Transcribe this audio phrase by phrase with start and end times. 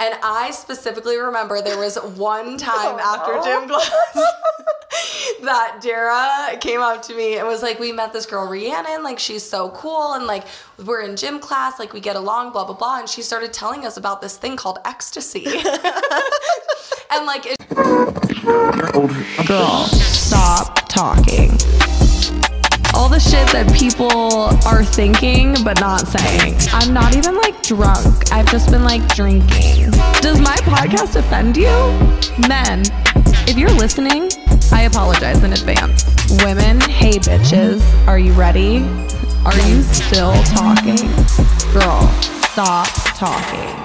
[0.00, 3.44] And I specifically remember there was one oh, time Oh, after no.
[3.44, 3.90] gym class
[5.42, 9.02] that Dara came up to me and was like, We met this girl, Rhiannon.
[9.02, 10.14] Like, she's so cool.
[10.14, 10.44] And like,
[10.84, 12.98] we're in gym class, like, we get along, blah, blah, blah.
[13.00, 15.44] And she started telling us about this thing called ecstasy.
[15.46, 17.56] and like, it,
[19.46, 21.50] Girl, stop talking.
[23.00, 26.54] All the shit that people are thinking but not saying.
[26.70, 28.30] I'm not even like drunk.
[28.30, 29.90] I've just been like drinking.
[30.20, 31.72] Does my podcast offend you?
[32.46, 32.82] Men,
[33.48, 34.28] if you're listening,
[34.70, 36.04] I apologize in advance.
[36.44, 38.84] Women, hey bitches, are you ready?
[39.46, 41.00] Are you still talking?
[41.72, 42.06] Girl,
[42.52, 42.86] stop
[43.16, 43.76] talking.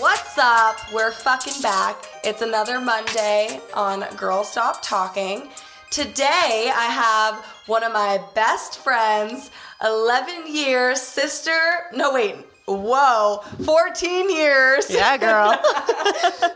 [0.00, 0.90] What's up?
[0.90, 1.96] We're fucking back.
[2.24, 5.50] It's another Monday on Girl Stop Talking.
[5.96, 9.50] Today I have one of my best friends,
[9.82, 11.58] 11 years sister.
[11.94, 12.36] No, wait.
[12.66, 14.90] Whoa, 14 years.
[14.90, 15.58] Yeah, girl.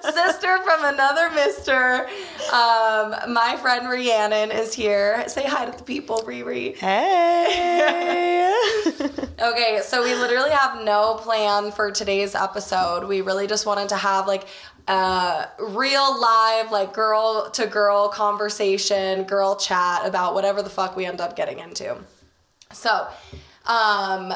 [0.13, 2.07] sister from another mister.
[2.53, 5.27] Um, my friend Rhiannon is here.
[5.27, 6.77] Say hi to the people, Riri.
[6.77, 8.55] hey.
[9.41, 13.09] Okay, so we literally have no plan for today's episode.
[13.09, 14.47] We really just wanted to have like
[14.91, 21.07] a real live, like girl to girl conversation, girl chat about whatever the fuck we
[21.07, 21.97] end up getting into.
[22.73, 23.07] So,
[23.67, 24.35] um,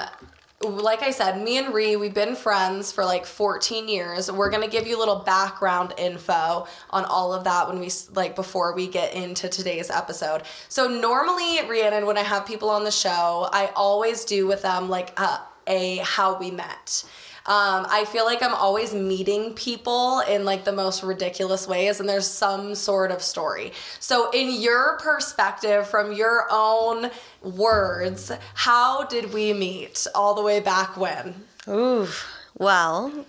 [0.61, 4.31] like I said, me and Rhi, we've been friends for like 14 years.
[4.31, 8.37] We're gonna give you a little background info on all of that when we like
[8.37, 10.43] before we get into today's episode.
[10.69, 14.89] So normally, Rhiannon, when I have people on the show, I always do with them
[14.89, 17.05] like a, a how we met.
[17.47, 22.09] Um, I feel like I'm always meeting people in like the most ridiculous ways, and
[22.09, 23.73] there's some sort of story.
[24.01, 27.11] So, in your perspective, from your own
[27.43, 31.35] words, how did we meet all the way back when?
[31.69, 32.09] Ooh.
[32.57, 33.27] Well,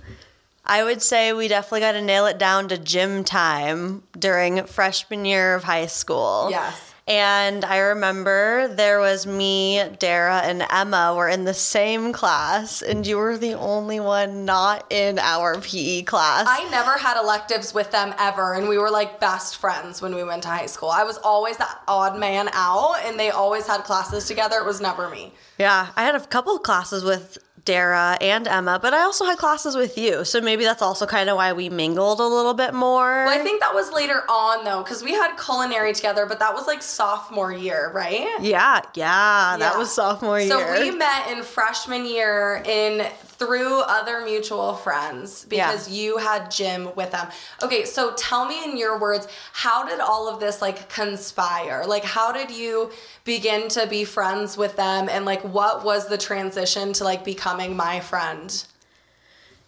[0.66, 5.26] I would say we definitely got to nail it down to gym time during freshman
[5.26, 6.48] year of high school.
[6.50, 6.85] Yes.
[7.08, 13.06] And I remember there was me, Dara, and Emma were in the same class, and
[13.06, 16.48] you were the only one not in our PE class.
[16.50, 20.24] I never had electives with them ever, and we were like best friends when we
[20.24, 20.90] went to high school.
[20.90, 24.58] I was always the odd man out, and they always had classes together.
[24.58, 25.32] It was never me.
[25.60, 29.76] yeah, I had a couple classes with Dara and Emma, but I also had classes
[29.76, 30.24] with you.
[30.24, 33.26] So maybe that's also kind of why we mingled a little bit more.
[33.26, 36.54] Well, I think that was later on though, because we had culinary together, but that
[36.54, 38.28] was like sophomore year, right?
[38.42, 40.50] yeah, yeah, that was sophomore year.
[40.50, 46.90] So we met in freshman year in through other mutual friends because you had gym
[46.96, 47.28] with them.
[47.62, 51.84] Okay, so tell me in your words, how did all of this like conspire?
[51.86, 52.92] Like how did you
[53.24, 57.76] begin to be friends with them and like what was the transition to like becoming
[57.76, 58.66] my friend?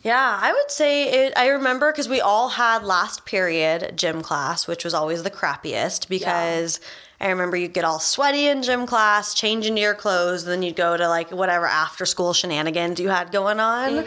[0.01, 1.33] Yeah, I would say it.
[1.35, 6.07] I remember because we all had last period gym class, which was always the crappiest
[6.07, 6.79] because
[7.19, 10.61] I remember you'd get all sweaty in gym class, change into your clothes, and then
[10.61, 14.03] you'd go to like whatever after school shenanigans you had going on.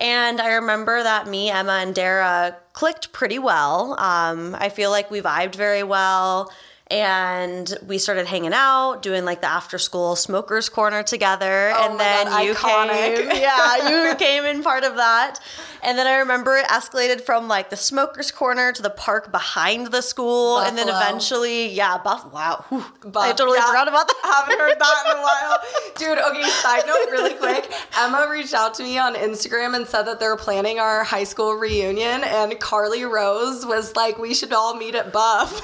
[0.00, 3.98] And I remember that me, Emma, and Dara clicked pretty well.
[3.98, 6.52] Um, I feel like we vibed very well.
[6.94, 11.72] And we started hanging out, doing like the after school smokers corner together.
[11.74, 13.16] Oh and my then God, you iconic.
[13.16, 13.30] came.
[13.44, 15.38] Yeah, you came in part of that.
[15.82, 19.88] And then I remember it escalated from like the smokers corner to the park behind
[19.88, 20.58] the school.
[20.60, 22.32] And then eventually, yeah, Buff.
[22.32, 22.64] Wow.
[22.68, 22.84] Whew.
[23.16, 23.66] I totally yeah.
[23.66, 24.20] forgot about that.
[24.24, 25.58] I haven't heard that in a while.
[25.96, 27.70] Dude, okay, side note really quick.
[27.98, 31.52] Emma reached out to me on Instagram and said that they're planning our high school
[31.54, 35.60] reunion and Carly Rose was like, we should all meet at Buff.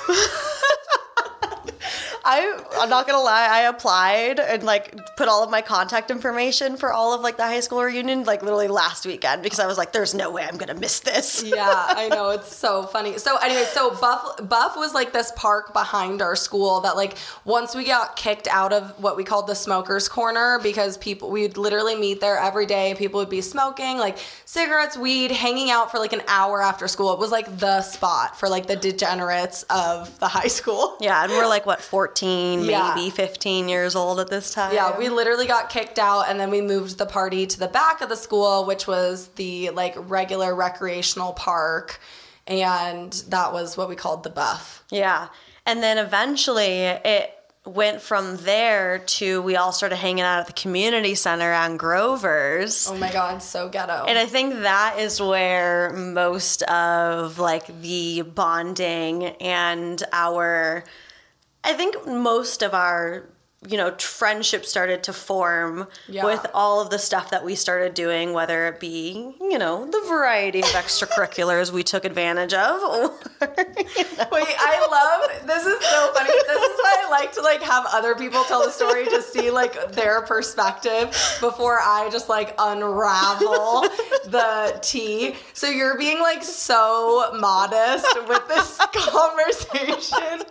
[2.24, 6.76] I, I'm not gonna lie, I applied and like put all of my contact information
[6.76, 9.78] for all of like the high school reunion like literally last weekend because I was
[9.78, 11.42] like, there's no way I'm gonna miss this.
[11.46, 12.30] yeah, I know.
[12.30, 13.18] It's so funny.
[13.18, 17.74] So anyway, so Buff Buff was like this park behind our school that like once
[17.74, 21.96] we got kicked out of what we called the smokers corner because people we'd literally
[21.96, 22.94] meet there every day.
[22.96, 27.12] People would be smoking like cigarettes, weed, hanging out for like an hour after school.
[27.12, 30.96] It was like the spot for like the degenerates of the high school.
[31.00, 32.94] Yeah, and we're like what 14, Yeah.
[32.94, 34.74] maybe 15 years old at this time.
[34.74, 38.00] Yeah, we literally got kicked out and then we moved the party to the back
[38.00, 42.00] of the school, which was the like regular recreational park.
[42.46, 44.84] And that was what we called the buff.
[44.90, 45.28] Yeah.
[45.66, 47.34] And then eventually it
[47.66, 52.88] went from there to we all started hanging out at the community center on Grover's.
[52.90, 54.04] Oh my god, so ghetto.
[54.08, 60.84] And I think that is where most of like the bonding and our
[61.64, 63.24] I think most of our
[63.68, 66.24] you know, friendships started to form Yeah.
[66.24, 70.00] with all of the stuff that we started doing, whether it be, you know, the
[70.08, 72.80] variety of extracurriculars we took advantage of.
[72.82, 73.10] Or,
[73.42, 76.30] Wait, I love this is so funny.
[76.30, 79.50] This is why I like to like have other people tell the story to see
[79.50, 81.10] like their perspective
[81.40, 83.82] before I just like unravel
[84.24, 85.34] the tea.
[85.52, 90.46] So you're being like so modest with this conversation.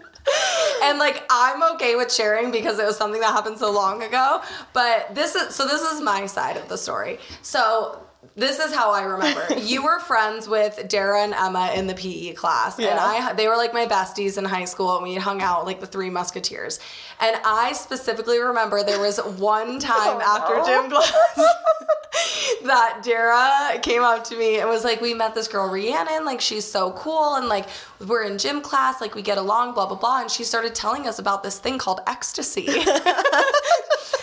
[0.84, 4.42] And like I'm okay with sharing because it was something that happened so long ago.
[4.74, 7.20] But this is so this is my side of the story.
[7.42, 8.06] So
[8.36, 9.46] this is how I remember.
[9.60, 13.56] you were friends with Dara and Emma in the PE class, and I they were
[13.56, 16.80] like my besties in high school, and we hung out like the Three Musketeers.
[17.22, 21.12] And I specifically remember there was one oh, time after gym class
[22.64, 26.42] that Dara came up to me and was like, "We met this girl Rhiannon, like
[26.42, 27.68] she's so cool, and like
[28.06, 31.08] we're in gym class, like we get along, blah blah blah." And she started telling
[31.08, 32.68] us about this thing called ecstasy.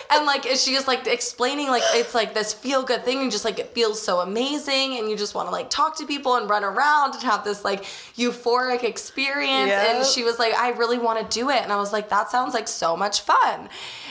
[0.09, 3.19] and like she was like explaining like it's like this feel good thing.
[3.19, 4.97] And just like it feels so amazing.
[4.97, 7.63] And you just want to like talk to people and run around and have this
[7.63, 7.83] like
[8.15, 9.69] euphoric experience.
[9.69, 9.97] Yeah.
[9.97, 11.61] and she was like i really want to do it.
[11.61, 13.69] And i was like that sounds like so much fun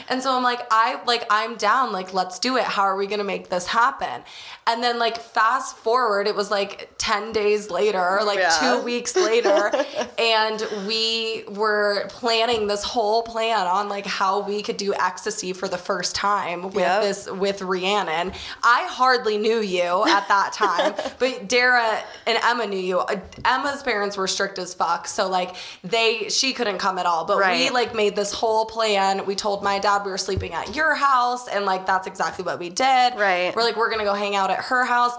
[0.09, 3.07] and so i'm like i like i'm down like let's do it how are we
[3.07, 4.21] gonna make this happen
[4.65, 8.57] and then like fast forward it was like 10 days later like Yeah.
[8.77, 9.71] two weeks later
[10.19, 15.67] and we were planning this whole plan on like how we could do ecstasy for
[15.67, 17.01] the first time with Yep.
[17.03, 18.31] this with Rhiannon.
[18.63, 22.99] I hardly knew you at that time, but Dara and Emma knew you.
[22.99, 27.25] Uh, Emma's parents were strict as fuck, so like they she couldn't come at all.
[27.25, 29.25] But we like made this whole plan.
[29.25, 32.59] We told my dad we were sleeping at your house, and like that's exactly what
[32.59, 33.15] we did.
[33.15, 33.53] Right.
[33.55, 35.13] We're like we're gonna go hang out at her house.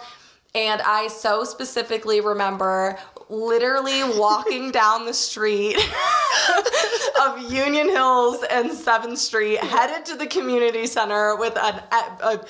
[0.55, 2.99] And I so specifically remember
[3.29, 5.77] literally walking down the street
[7.23, 12.45] of Union Hills and 7th Street, headed to the community center with an, a, a,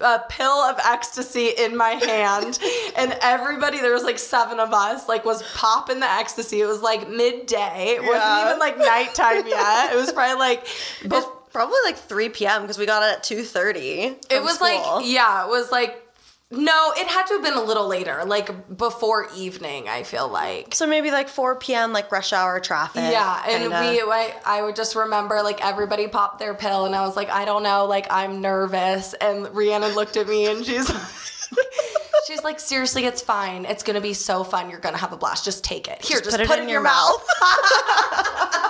[0.00, 2.58] a pill of ecstasy in my hand.
[2.96, 6.60] And everybody, there was like seven of us, like was popping the ecstasy.
[6.60, 7.94] It was like midday.
[7.94, 9.92] It wasn't even like nighttime yet.
[9.92, 10.66] It was probably like,
[11.02, 12.62] It's probably like 3 p.m.
[12.62, 14.26] because we got it at 2.30.
[14.30, 16.04] it was like, yeah, it was like,
[16.50, 20.74] no, it had to have been a little later, like before evening, I feel like.
[20.74, 21.92] So maybe like 4 p.m.
[21.92, 23.02] like rush hour traffic.
[23.02, 23.90] Yeah, and kinda.
[23.90, 27.28] we, I, I would just remember like everybody popped their pill, and I was like,
[27.28, 29.12] I don't know, like I'm nervous.
[29.14, 30.90] And Rhiannon looked at me, and she's,
[32.26, 33.66] she's like, seriously, it's fine.
[33.66, 34.70] It's gonna be so fun.
[34.70, 35.44] You're gonna have a blast.
[35.44, 36.02] Just take it.
[36.02, 37.28] Here, just, put, it in your mouth.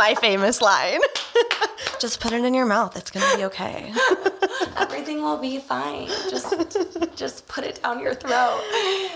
[0.00, 1.00] My famous line.
[2.00, 2.96] Just put it in your mouth.
[2.96, 3.92] It's gonna be okay.
[4.78, 6.06] Everything will be fine.
[6.30, 6.78] Just,
[7.14, 8.62] just put it down your throat.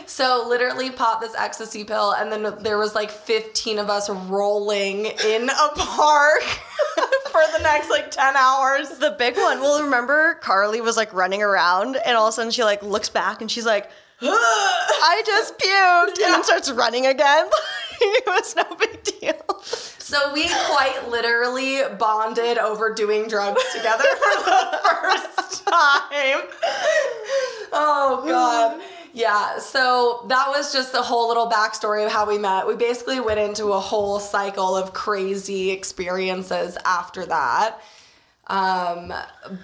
[0.04, 5.06] So literally, pop this ecstasy pill, and then there was like 15 of us rolling
[5.06, 8.90] in a park for the next like 10 hours.
[8.98, 9.62] The big one.
[9.62, 13.08] Well, remember Carly was like running around, and all of a sudden she like looks
[13.08, 13.90] back and she's like,
[14.22, 17.49] "I just puked," and then starts running again.
[18.00, 19.62] it was no big deal.
[19.62, 26.43] So we quite literally bonded over doing drugs together for the first time.
[27.72, 28.81] Oh god.
[29.14, 32.67] Yeah, so that was just the whole little backstory of how we met.
[32.67, 37.81] We basically went into a whole cycle of crazy experiences after that.
[38.49, 39.12] Um,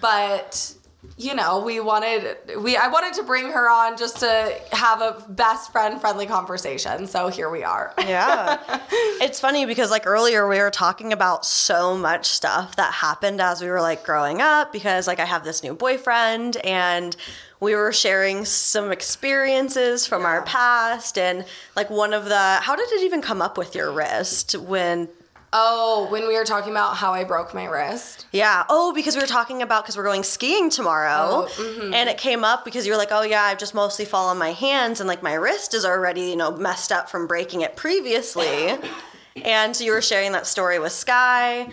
[0.00, 0.74] but
[1.20, 5.22] you know, we wanted we I wanted to bring her on just to have a
[5.28, 7.06] best friend friendly conversation.
[7.06, 7.92] So here we are.
[7.98, 8.58] Yeah.
[9.20, 13.60] it's funny because like earlier we were talking about so much stuff that happened as
[13.60, 17.14] we were like growing up because like I have this new boyfriend and
[17.60, 21.44] we were sharing some experiences from our past and
[21.76, 25.06] like one of the how did it even come up with your wrist when
[25.52, 28.26] Oh, when we were talking about how I broke my wrist.
[28.32, 28.64] yeah.
[28.68, 31.92] Oh, because we were talking about because we're going skiing tomorrow, Oh, mm-hmm.
[31.92, 34.38] and it came up because you were like, "Oh yeah, I've just mostly fall on
[34.38, 37.74] my hands, and like my wrist is already you know messed up from breaking it
[37.74, 38.76] previously."
[39.44, 41.68] and so you were sharing that story with Sky,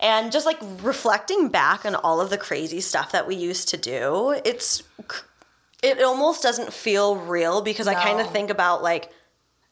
[0.00, 3.78] and just like reflecting back on all of the crazy stuff that we used to
[3.78, 4.38] do.
[4.44, 4.82] It's
[5.82, 9.10] it almost doesn't feel real because I kind of think about like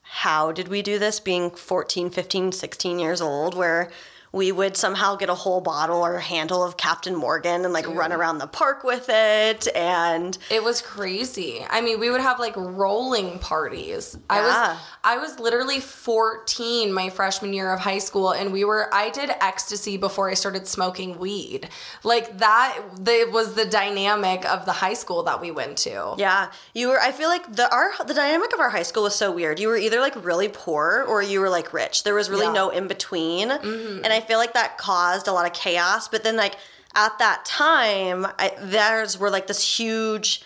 [0.09, 3.91] how did we do this being 14, 15, 16 years old where
[4.37, 8.13] we would somehow get a whole bottle or handle of Captain Morgan and like run
[8.13, 11.65] around the park with it and It was crazy.
[11.71, 14.17] I mean, we would have like rolling parties.
[14.29, 18.93] I was I was literally 14 my freshman year of high school and we were
[18.95, 21.69] I did ecstasy before I started smoking weed.
[22.05, 26.15] Like that that was the dynamic of the high school that we went to.
[26.19, 29.15] yeah, you were I feel like the our the dynamic of our high school was
[29.15, 29.59] so weird.
[29.59, 32.03] You were either like really poor or you were like rich.
[32.05, 32.53] There was really Yeah.
[32.53, 33.49] no in between.
[33.49, 34.05] Mm-hmm.
[34.05, 36.09] And I feel like that caused a lot of chaos.
[36.09, 36.57] But then, like
[36.95, 40.43] at that time, I, there's were like this huge,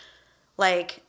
[0.56, 1.02] like,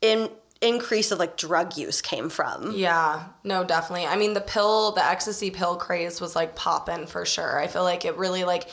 [0.00, 0.28] in
[0.62, 2.72] increase of like drug use came from.
[2.74, 4.06] Yeah, no, definitely.
[4.06, 7.58] I mean, the pill, the ecstasy pill craze was like popping for sure.
[7.60, 8.68] I feel like it really like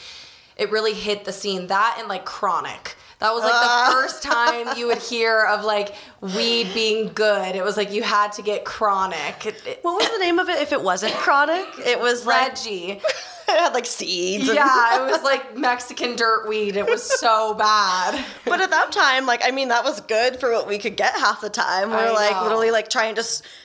[0.55, 1.67] it really hit the scene.
[1.67, 2.95] That and like chronic.
[3.19, 3.87] That was like Ah.
[3.87, 7.55] the first time you would hear of like weed being good.
[7.55, 9.43] It was like you had to get chronic.
[9.81, 10.61] What was the name of it?
[10.61, 13.01] If it wasn't chronic, it was like Reggie.
[13.47, 14.47] It had like seeds.
[14.47, 16.75] and- Yeah, it was like Mexican dirt weed.
[16.75, 18.23] It was so bad.
[18.45, 21.13] But at that time, like I mean, that was good for what we could get
[21.15, 21.89] half the time.
[21.89, 22.43] We were like know.
[22.43, 23.23] literally like trying to,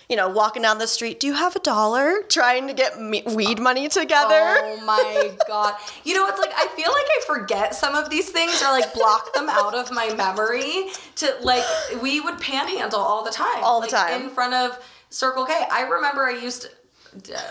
[0.09, 1.21] you know, walking down the street.
[1.21, 2.23] Do you have a dollar?
[2.29, 4.57] Trying to get me- weed money together.
[4.61, 5.75] Oh my god.
[6.05, 8.93] You know, it's like I feel like I forget some of these things or like
[8.95, 11.65] block them out of my memory to like
[12.03, 13.63] we would panhandle all the time.
[13.63, 14.23] All the like, time.
[14.23, 14.79] In front of
[15.11, 15.55] Circle K.
[15.71, 16.69] I remember I used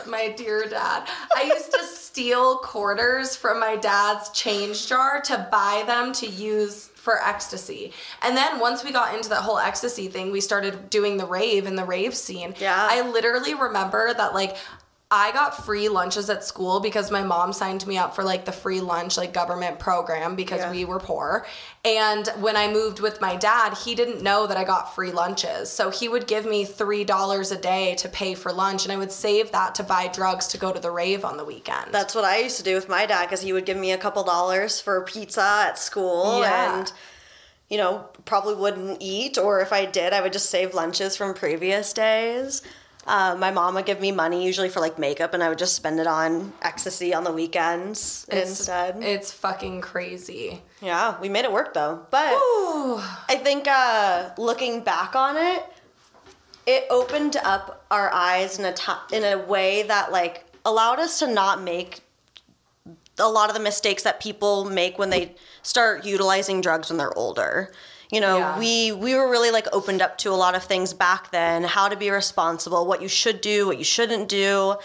[0.08, 1.08] my dear dad.
[1.36, 6.90] I used to steal quarters from my dad's change jar to buy them to use
[7.08, 7.94] for ecstasy.
[8.22, 11.66] And then once we got into that whole ecstasy thing, we started doing the rave
[11.66, 12.54] and the rave scene.
[12.60, 12.88] Yeah.
[12.90, 14.58] I literally remember that like
[15.10, 18.52] I got free lunches at school because my mom signed me up for like the
[18.52, 20.72] free lunch like government program because Yeah.
[20.72, 21.46] we were poor.
[21.86, 25.72] And when I moved with my dad, he didn't know that I got free lunches.
[25.72, 29.14] So he would give me $3 a day to pay for lunch and I would
[29.14, 31.94] save that to buy drugs to go to the rave on the weekend.
[31.94, 33.98] That's what I used to do with my dad because he would give me a
[33.98, 36.80] couple dollars for pizza at school Yeah.
[36.80, 36.92] and
[37.70, 41.34] you know probably wouldn't eat or if I did I would just save lunches from
[41.34, 42.62] previous days.
[43.08, 45.76] Uh, my mom would give me money usually for like makeup and I would just
[45.76, 49.02] spend it on ecstasy on the weekends it's, instead.
[49.02, 50.62] It's fucking crazy.
[50.82, 52.06] yeah, we made it work though.
[52.12, 52.34] But
[53.30, 55.64] I think uh, looking back on it,
[56.66, 58.76] it opened up our eyes in a
[59.14, 62.02] in a way that like allowed us to not make
[63.18, 65.34] a lot of the mistakes that people make when they
[65.64, 67.72] start utilizing drugs when they're older.
[68.12, 68.60] You know, Yeah.
[68.60, 71.90] we we were really like opened up to a lot of things back then, how
[71.90, 74.76] to be responsible, what you should do, what you shouldn't do.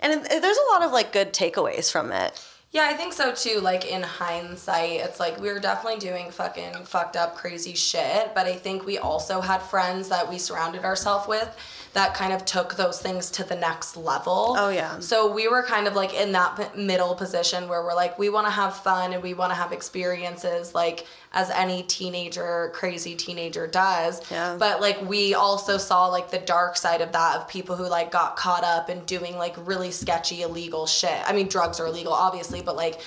[0.00, 2.42] And it, there's a lot of like good takeaways from it.
[2.72, 3.60] Yeah, I think so too.
[3.60, 8.46] Like in hindsight, it's like we were definitely doing fucking fucked up crazy shit, but
[8.46, 11.48] I think we also had friends that we surrounded ourselves with
[11.92, 14.54] that kind of took those things to the next level.
[14.56, 15.00] Oh, yeah.
[15.00, 18.46] So we were kind of like in that middle position where we're like we want
[18.46, 23.66] to have fun and we want to have experiences like as any teenager, crazy teenager
[23.66, 24.20] does.
[24.30, 24.56] Yeah.
[24.56, 28.12] But like we also saw like the dark side of that of people who like
[28.12, 31.22] got caught up in doing like really sketchy illegal shit.
[31.26, 33.00] I mean, drugs are illegal obviously, but like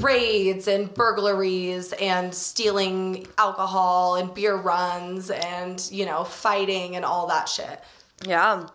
[0.00, 7.28] raids and burglaries and stealing alcohol and beer runs and you know fighting and all
[7.28, 7.80] that shit.
[8.24, 8.66] Yeah.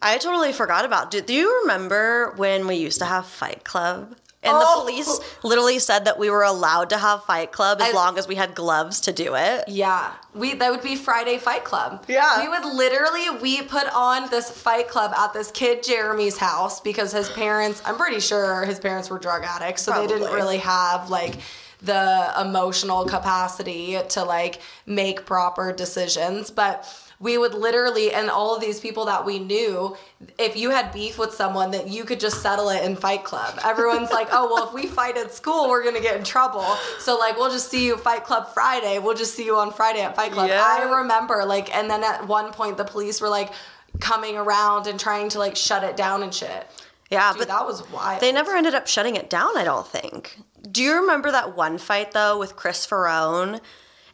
[0.00, 1.10] I totally forgot about.
[1.10, 4.16] Do, do you remember when we used to have Fight Club?
[4.44, 4.58] And Oh.
[4.58, 8.18] the police literally said that we were allowed to have Fight Club as I- long
[8.18, 9.66] as we had gloves to do it.
[9.68, 12.04] Yeah, we that would be Friday Fight Club.
[12.08, 12.42] Yeah.
[12.42, 17.12] we would literally we put on this Fight Club at this kid Jeremy's house because
[17.12, 17.80] his parents.
[17.86, 21.36] I'm pretty sure his parents were drug addicts, so they didn't really have like
[21.80, 26.84] the emotional capacity to like make proper decisions, but.
[27.22, 29.96] We would literally, and all of these people that we knew,
[30.38, 33.58] if you had beef with someone, that you could just settle it in Fight Club.
[33.64, 36.66] Everyone's like, oh, well, if we fight at school, we're gonna get in trouble.
[36.98, 38.98] So, like, we'll just see you Fight Club Friday.
[38.98, 40.48] We'll just see you on Friday at Fight Club.
[40.48, 40.62] Yeah.
[40.66, 43.52] I remember, like, and then at one point, the police were like
[44.00, 46.66] coming around and trying to like shut it down and shit.
[47.10, 48.20] Yeah, Dude, but that was wild.
[48.20, 50.38] they never ended up shutting it down, I don't think.
[50.70, 53.60] Do you remember that one fight though with Chris Farone?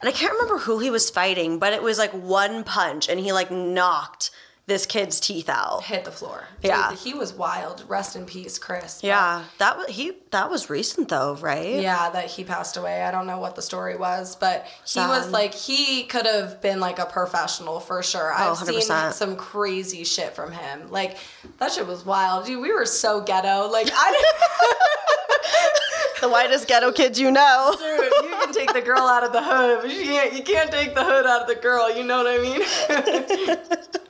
[0.01, 3.19] And I can't remember who he was fighting, but it was like one punch and
[3.19, 4.31] he like knocked
[4.67, 5.83] this kid's teeth out.
[5.85, 6.45] hit the floor.
[6.61, 6.93] Dude, Yeah.
[6.95, 7.85] he was wild.
[7.89, 9.01] Rest in peace, Chris.
[9.03, 11.81] Yeah, that was he that was recent though, right?
[11.81, 13.03] Yeah, that he passed away.
[13.03, 15.09] I don't know what the story was, but he Sad.
[15.09, 18.31] was like he could have been like a professional for sure.
[18.37, 19.15] Oh, I've seen 100%.
[19.15, 20.91] some crazy shit from him.
[20.91, 21.17] Like
[21.61, 22.45] that shit was wild.
[22.45, 23.69] Dude, we were so ghetto.
[23.73, 24.23] Like I
[26.21, 27.75] The whitest ghetto kids you know.
[27.79, 30.71] Dude, you can take the girl out of the hood, but you can't you can't
[30.71, 33.67] take the hood out of the girl, you know what I mean?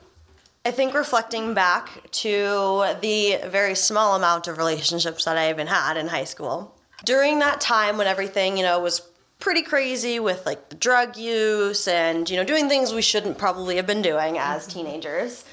[0.64, 5.96] I think reflecting back to the very small amount of relationships that I even had
[5.96, 6.74] in high school.
[7.04, 9.00] During that time when everything, you know, was
[9.38, 13.76] pretty crazy with like the drug use and, you know, doing things we shouldn't probably
[13.76, 15.44] have been doing as teenagers.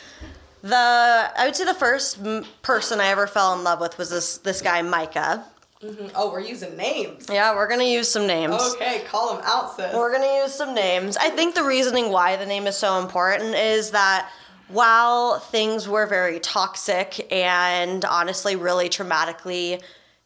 [0.63, 4.09] The I would say the first m- person I ever fell in love with was
[4.09, 5.45] this this guy Micah.
[5.83, 6.07] Mm-hmm.
[6.15, 7.27] oh, we're using names.
[7.29, 8.55] Yeah, we're to use some names.
[8.75, 9.93] Okay, call them out, sis.
[9.93, 11.17] We're gonna use some names.
[11.17, 14.29] I think the reasoning why the name is so important is that
[14.69, 19.81] while things were very toxic and honestly really traumatically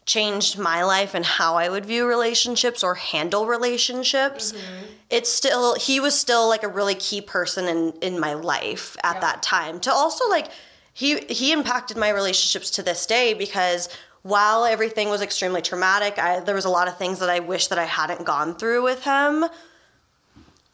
[0.05, 4.53] changed my life and how I would view relationships or handle relationships.
[4.53, 4.85] Mm-hmm.
[5.09, 9.15] It's still he was still like a really key person in in my life at
[9.15, 9.19] Yeah.
[9.21, 9.79] that time.
[9.81, 10.47] To also like
[10.93, 13.89] he he impacted my relationships to this day because
[14.21, 17.67] while everything was extremely traumatic, I, there was a lot of things that I wish
[17.67, 19.45] that I hadn't gone through with him.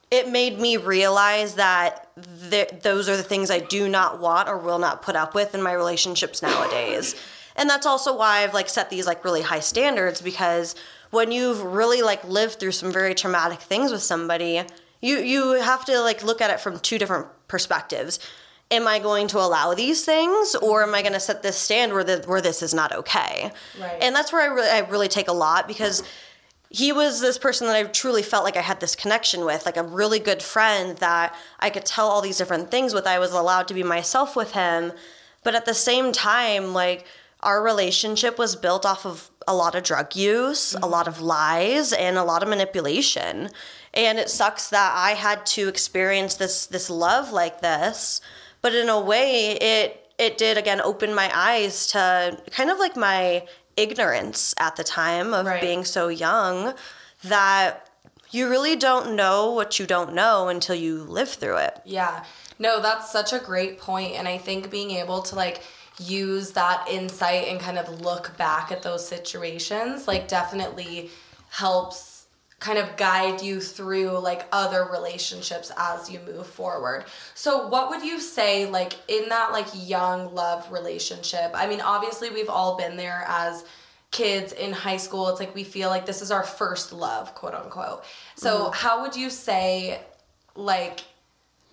[0.09, 2.09] It made me realize that
[2.49, 5.53] th- those are the things I do not want or will not put up with
[5.53, 7.15] in my relationships nowadays.
[7.55, 10.75] And that's also why I've like set these like really high standards because
[11.11, 14.61] when you've really like lived through some very traumatic things with somebody,
[15.01, 18.19] you you have to like look at it from two different perspectives.
[18.71, 21.93] Am I going to allow these things, or am I going to set this stand
[21.93, 23.51] where the, where this is not okay?
[23.79, 23.97] Right.
[24.01, 26.03] And that's where I really I really take a lot because
[26.69, 29.77] he was this person that I truly felt like I had this connection with, like
[29.77, 33.07] a really good friend that I could tell all these different things with.
[33.07, 34.91] I was allowed to be myself with him,
[35.43, 37.05] but at the same time, like
[37.41, 40.91] our relationship was built off of a lot of drug use, a mm-hmm.
[40.91, 43.49] lot of lies, and a lot of manipulation.
[43.93, 48.19] And it sucks that I had to experience this this love like this,
[48.65, 52.95] but in a way, it it did again open my eyes to kind of like
[52.97, 53.45] my
[53.77, 55.61] ignorance at the time of Right.
[55.61, 56.73] being so young
[57.25, 57.87] that
[58.31, 61.79] you really don't know what you don't know until you live through it.
[61.85, 62.23] Yeah.
[62.57, 65.61] No, that's such a great point and I think being able to like
[65.99, 71.11] use that insight and kind of look back at those situations like definitely
[71.49, 72.14] helps
[72.65, 77.05] kind of guide you through like other relationships as you move forward.
[77.35, 81.51] So what would you say like in that like young love relationship?
[81.53, 83.65] I mean, obviously we've all been there as
[84.09, 85.29] kids in high school.
[85.29, 88.03] It's like we feel like this is our first love, quote unquote.
[88.35, 88.73] So mm-hmm.
[88.73, 90.01] how would you say
[90.55, 91.01] like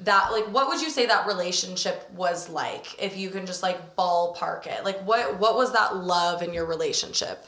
[0.00, 3.94] that like what would you say that relationship was like if you can just like
[3.94, 7.46] ballpark it like what what was that love in your relationship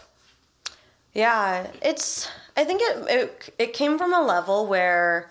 [1.14, 2.28] Yeah, it's.
[2.56, 5.28] I think it, it it came from a level where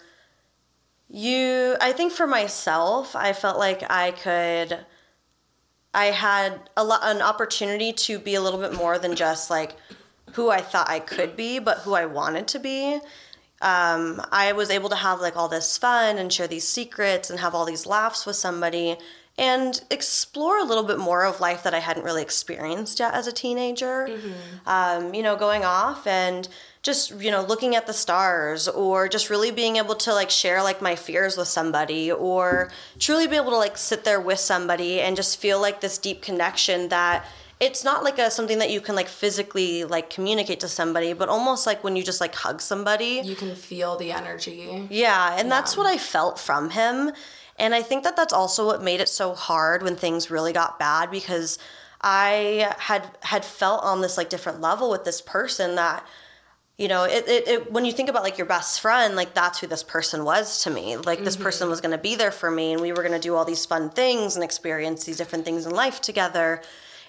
[1.09, 1.75] you.
[1.79, 4.85] I think for myself, I felt like I could.
[5.93, 9.75] I had a lot an opportunity to be a little bit more than just like
[10.33, 12.99] who I thought I could be, but who I wanted to be.
[13.61, 17.39] Um, I was able to have like all this fun and share these secrets and
[17.39, 18.97] have all these laughs with somebody
[19.37, 23.25] and explore a little bit more of life that I hadn't really experienced yet as
[23.25, 24.07] a teenager.
[24.65, 26.47] Um, you know, going off and
[26.83, 30.61] just you know looking at the stars or just really being able to like share
[30.61, 32.69] like my fears with somebody or
[32.99, 36.21] truly be able to like sit there with somebody and just feel like this deep
[36.21, 37.25] connection that
[37.59, 41.29] it's not like a something that you can like physically like communicate to somebody but
[41.29, 43.21] almost like when you just like hug somebody.
[43.23, 44.87] You can feel the energy.
[44.89, 47.11] Yeah, and that's what I felt from him.
[47.57, 50.79] And I think that that's also what made it so hard when things really got
[50.79, 51.59] bad because
[52.01, 56.05] I had had felt on this like different level with this person that
[56.77, 59.59] you know, it, it, it when you think about like your best friend, like that's
[59.59, 60.97] who this person was to me.
[60.97, 61.43] Like this mm-hmm.
[61.43, 63.45] person was going to be there for me and we were going to do all
[63.45, 66.61] these fun things and experience these different things in life together.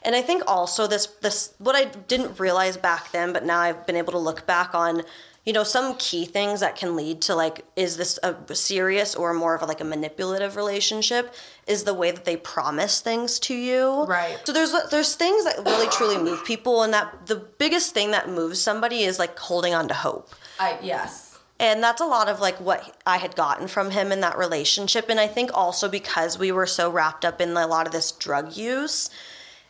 [0.02, 3.86] And I think also this this what I didn't realize back then, but now I've
[3.86, 5.02] been able to look back on,
[5.44, 9.34] you know, some key things that can lead to like is this a serious or
[9.34, 11.34] more of a, like a manipulative relationship
[11.66, 14.04] is the way that they promise things to you.
[14.04, 14.38] Right.
[14.44, 18.28] So there's there's things that really truly move people and that the biggest thing that
[18.28, 20.30] moves somebody is like holding on to hope.
[20.58, 24.20] i yes And that's a lot of like what I had gotten from him in
[24.20, 25.08] that relationship.
[25.08, 28.12] And I think also because we were so wrapped up in a lot of this
[28.12, 29.10] drug use,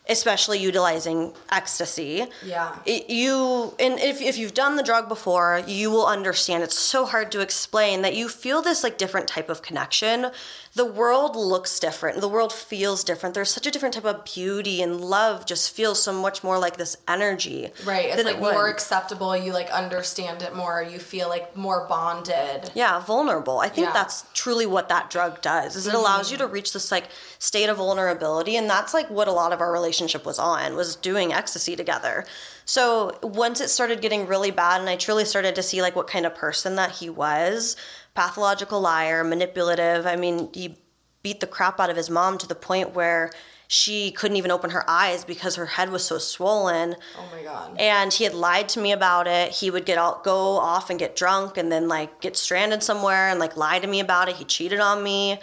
[0.09, 2.25] especially utilizing ecstasy.
[2.45, 2.77] Yeah.
[2.85, 7.05] It, you and if if you've done the drug before, you will understand it's so
[7.05, 10.27] hard to explain that you feel this like different type of connection.
[10.73, 12.19] The world looks different.
[12.19, 13.33] The world feels different.
[13.33, 16.75] There's such a different type of beauty and love just feels so much more like
[16.77, 17.69] this energy.
[17.85, 21.85] right it's like it more acceptable you like understand it more you feel like more
[21.87, 23.93] bonded yeah vulnerable i think Yeah.
[23.93, 25.99] that's truly what that drug does is it mm-hmm.
[25.99, 27.05] allows you to reach this like
[27.39, 30.95] state of vulnerability and that's like what a lot of our relationship was on was
[30.97, 32.25] doing ecstasy together.
[32.65, 36.07] So once it started getting really bad and i truly started to see like what
[36.07, 37.75] kind of person that he was
[38.15, 40.77] pathological liar manipulative i mean he
[41.21, 43.31] beat the crap out of his mom to the point where
[43.67, 46.95] she couldn't even open her eyes because her head was so swollen.
[47.17, 47.75] Oh my god.
[47.79, 49.51] And he had lied to me about it.
[49.51, 53.27] He would get out go off and get drunk and then like get stranded somewhere
[53.29, 54.35] and like lie to me about it.
[54.35, 55.39] He cheated on me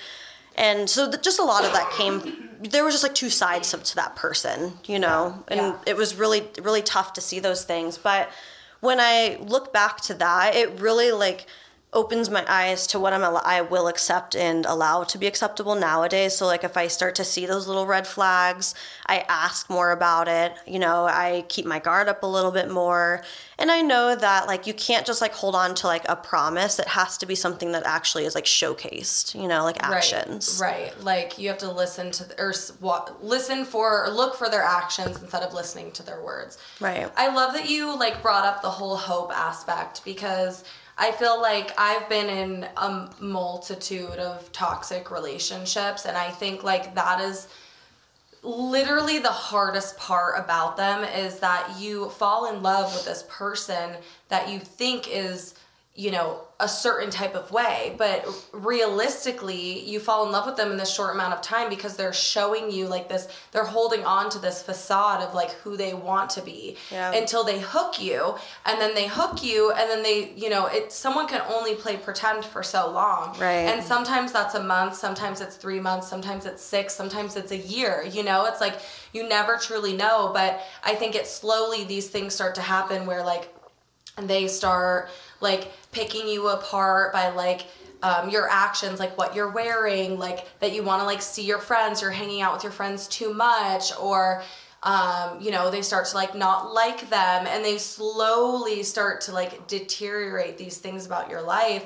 [0.57, 3.71] and so th- just a lot of that came there was just like two sides
[3.73, 5.43] to, to that person you know?
[5.49, 5.79] And yeah.
[5.87, 7.99] it was really really tough to see those things.
[7.99, 8.31] But
[8.81, 11.47] when i look back to that it really like
[11.93, 16.35] opens my eyes to what I'm I will accept and allow to be acceptable nowadays.
[16.35, 18.75] So like if I start to see those little red flags,
[19.07, 20.55] I ask more about it.
[20.67, 23.23] You know, I keep my guard up a little bit more.
[23.59, 26.79] And I know that like you can't just like hold on to like a promise.
[26.79, 30.59] It has to be something that actually is like showcased, you know, like actions.
[30.61, 31.05] Right, right.
[31.05, 32.73] Like you have to listen to or s-
[33.21, 36.59] listen for or look for their actions instead of listening to their words.
[36.81, 37.11] Right.
[37.17, 40.65] I love that you like brought up the whole hope aspect because
[40.97, 46.95] I feel like I've been in a multitude of toxic relationships and I think like
[46.95, 47.49] that is
[48.43, 53.97] literally the hardest part about them is that you fall in love with this person
[54.29, 55.55] that you think is
[55.95, 60.71] you know a certain type of way but realistically you fall in love with them
[60.71, 64.31] in this short amount of time because they're showing you like this they're holding on
[64.31, 67.13] to this facade of like who they want to be Yeah.
[67.13, 70.93] until they hook you and then they hook you and then they you know it
[70.93, 73.67] someone can only play pretend for so long Right.
[73.71, 77.57] and sometimes that's a month sometimes it's three months sometimes it's six sometimes it's a
[77.59, 78.81] year you know it's like
[79.13, 83.23] you never truly know but i think it slowly these things start to happen where
[83.25, 83.49] like
[84.16, 85.09] they start
[85.40, 87.66] like picking you apart by like
[88.03, 91.59] um, your actions like what you're wearing like that you want to like see your
[91.59, 94.42] friends you're hanging out with your friends too much or
[94.83, 99.33] um, you know they start to like not like them and they slowly start to
[99.33, 101.85] like deteriorate these things about your life.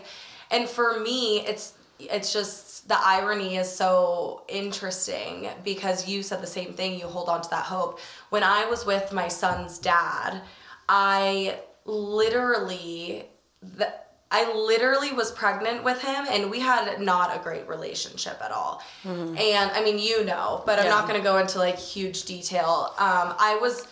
[0.50, 6.46] And for me it's it's just the irony is so interesting because you said the
[6.46, 8.00] same thing you hold on to that hope.
[8.30, 10.40] When i was with my son's dad
[10.88, 13.24] i literally
[13.62, 13.92] the,
[14.30, 18.82] I literally was pregnant with him and we had not a great relationship at all.
[19.38, 22.92] And I mean, you know, but I'm not going to go into like huge detail.
[22.98, 23.86] Um, I was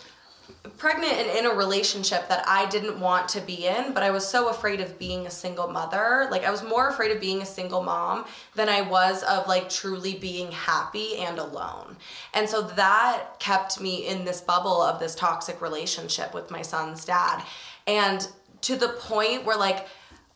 [0.76, 4.26] pregnant and in a relationship that I didn't want to be in, but I was
[4.26, 6.26] so afraid of being a single mother.
[6.30, 9.70] Like I was more afraid of being a single mom than I was of like
[9.70, 11.96] truly being happy and alone.
[12.34, 17.04] And so that kept me in this bubble of this toxic relationship with my son's
[17.04, 17.44] dad.
[17.86, 18.26] And
[18.62, 19.86] to the point where like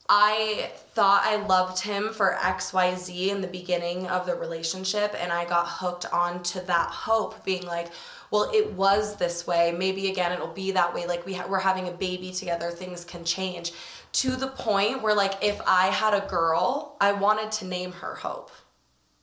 [0.08, 5.44] I thought I loved him for XYZ in the beginning of the relationship, and I
[5.44, 7.88] got hooked onto that hope, being like,
[8.30, 9.74] well, it was this way.
[9.76, 11.06] Maybe again, it'll be that way.
[11.06, 13.72] Like, we ha- we're having a baby together, things can change.
[14.12, 18.14] To the point where, like, if I had a girl, I wanted to name her
[18.14, 18.50] Hope.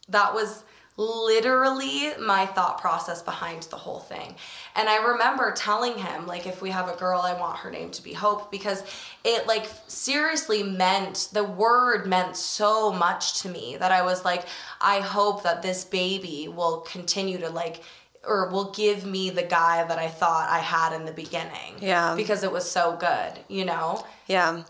[0.10, 0.64] That was
[0.98, 4.36] literally my thought process behind the whole thing.
[4.76, 7.92] And I remember telling him like if we have a girl I want her name
[7.92, 8.82] to be Hope because
[9.26, 14.46] it like seriously meant the word meant so much to me that I was like
[14.80, 17.84] I hope that this baby will continue to like
[18.26, 21.76] or will give me the guy that I thought I had in the beginning.
[21.80, 22.16] Yeah.
[22.16, 24.04] Because it was so good, you know?
[24.28, 24.64] Yeah.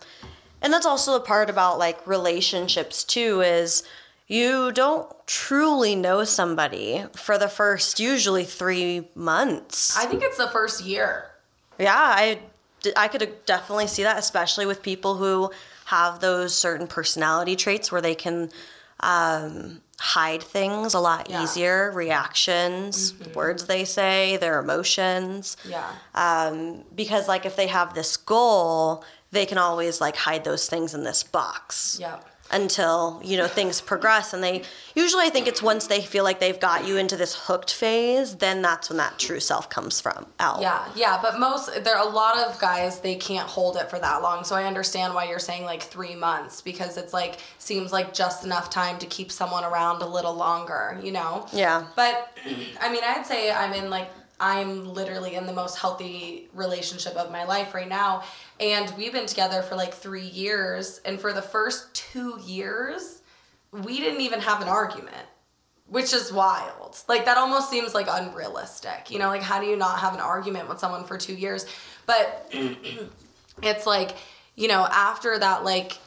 [0.62, 3.84] And that's also the part about like relationships too is
[4.28, 9.96] you don't truly know somebody for the first usually 3 months.
[9.98, 11.26] I think it's the first year.
[11.80, 12.40] Yeah, I
[12.96, 15.52] I could definitely see that especially with people who
[15.86, 18.52] have those certain personality traits where they can
[19.02, 21.44] um, hide things a lot Yeah.
[21.44, 25.58] easier, reactions, words they say, their emotions.
[25.68, 25.92] Yeah.
[26.14, 30.94] um, because like if they have this goal they can always like hide those things
[30.94, 32.26] in this box Yep.
[32.52, 34.62] Until you know things progress and they
[34.96, 38.36] usually i think it's once they feel like they've got you into this hooked phase
[38.36, 42.08] then that's when that true self comes from out Yeah, yeah, but most there are
[42.08, 44.44] a lot of guys they can't hold it for that long.
[44.44, 48.46] So I understand why you're saying like three months because it's like seems like just
[48.46, 51.48] enough time to keep someone around a little longer, you know?
[51.52, 51.86] Yeah.
[51.96, 52.38] But
[52.82, 57.32] I mean, I'd say I'm in like I'm literally in the most healthy relationship of
[57.32, 58.24] my life right now,
[58.60, 63.22] and we've been together for like three years, and for the first two years,
[63.72, 65.28] we didn't even have an argument
[65.88, 66.98] which is wild.
[67.08, 69.12] Like that almost seems like unrealistic.
[69.12, 71.66] You know, like how do you not have an argument with someone for 2 years?
[72.06, 72.52] But
[73.64, 74.16] it's like,
[74.56, 75.98] you know, after that like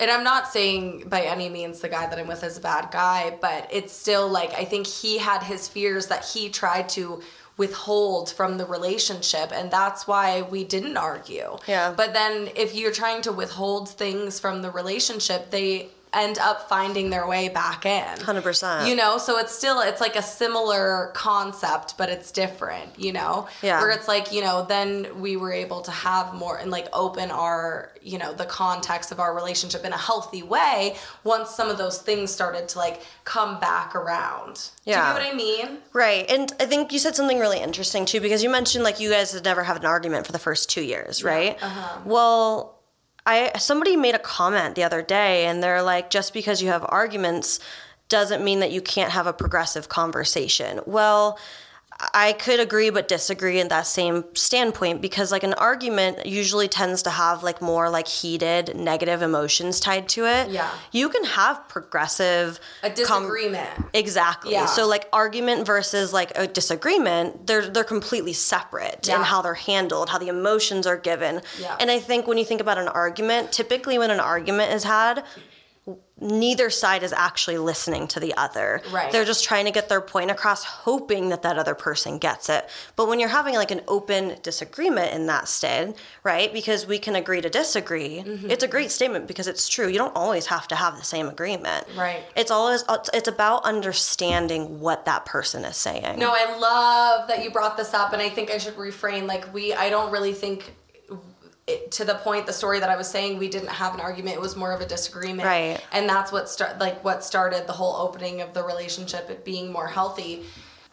[0.00, 2.90] and I'm not saying by any means the guy that I'm with is a bad
[2.90, 7.22] guy, but it's still like I think he had his fears that he tried to
[7.56, 11.56] withhold from the relationship and that's why we didn't argue.
[11.68, 11.94] Yeah.
[11.96, 17.10] But then if you're trying to withhold things from the relationship, they end up finding
[17.10, 18.16] their way back in.
[18.18, 18.88] 100%.
[18.88, 23.48] You know, so it's still it's like a similar concept, but it's different, you know?
[23.62, 23.80] Yeah.
[23.80, 27.30] Where it's like, you know, then we were able to have more and like open
[27.30, 31.78] our, you know, the context of our relationship in a healthy way once some of
[31.78, 34.70] those things started to like come back around.
[34.84, 35.14] Yeah.
[35.14, 35.78] Do you know what I mean?
[35.92, 36.30] Right.
[36.30, 39.32] And I think you said something really interesting too, because you mentioned like you guys
[39.32, 41.62] had never had an argument for the first two years, right?
[41.62, 42.00] uh-huh.
[42.04, 42.78] Well,
[43.26, 46.84] I somebody made a comment the other day and they're like just because you have
[46.88, 47.60] arguments
[48.08, 50.80] doesn't mean that you can't have a progressive conversation.
[50.86, 51.38] Well,
[52.12, 57.02] I could agree but disagree in that same standpoint because like an argument usually tends
[57.04, 60.50] to have like more like heated negative emotions tied to it.
[60.50, 60.70] Yeah.
[60.90, 63.70] You can have progressive A com- disagreement.
[63.92, 64.52] Exactly.
[64.52, 64.66] Yeah.
[64.66, 70.08] So like argument versus like a disagreement, they're they're completely separate in how they're handled,
[70.08, 71.42] how the emotions are given.
[71.60, 71.76] Yeah.
[71.78, 75.24] And I think when you think about an argument, typically when an argument is had,
[76.20, 78.80] neither side is actually listening to the other.
[78.92, 79.10] Right.
[79.10, 82.68] They're just trying to get their point across, hoping that that other person gets it.
[82.94, 86.52] But when you're having like an open disagreement in that stead, right?
[86.52, 88.22] Because we can agree to disagree.
[88.24, 88.50] Mm-hmm.
[88.50, 89.88] It's a great statement because it's true.
[89.88, 91.86] You don't always have to have the same agreement.
[91.96, 92.22] Right.
[92.36, 96.18] It's always it's about understanding what that person is saying.
[96.18, 99.26] No, I love that you brought this up, and I think I should refrain.
[99.26, 100.74] Like we, I don't really think
[101.66, 104.36] it, to the point the story that I was saying we didn't have an argument.
[104.36, 105.80] It was more of a disagreement, Right.
[105.92, 109.72] And that's what start like what started the whole opening of the relationship, it being
[109.72, 110.44] more healthy.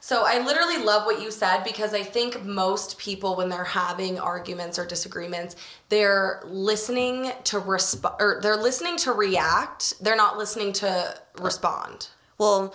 [0.03, 4.19] So I literally love what you said because I think most people when they're having
[4.19, 5.55] arguments or disagreements,
[5.89, 9.93] they're listening to respond or they're listening to react.
[10.01, 12.07] They're not listening to respond.
[12.39, 12.73] Well,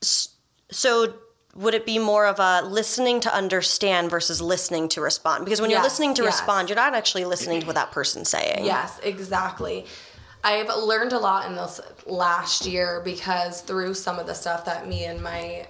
[0.00, 1.14] so
[1.54, 5.44] would it be more of a listening to understand versus listening to respond?
[5.44, 6.34] Because when you're listening to yes.
[6.34, 8.64] respond, you're not actually listening to what that person's saying.
[8.64, 9.86] Yes, exactly.
[10.42, 14.88] I've learned a lot in this last year because through some of the stuff that
[14.88, 15.66] me and my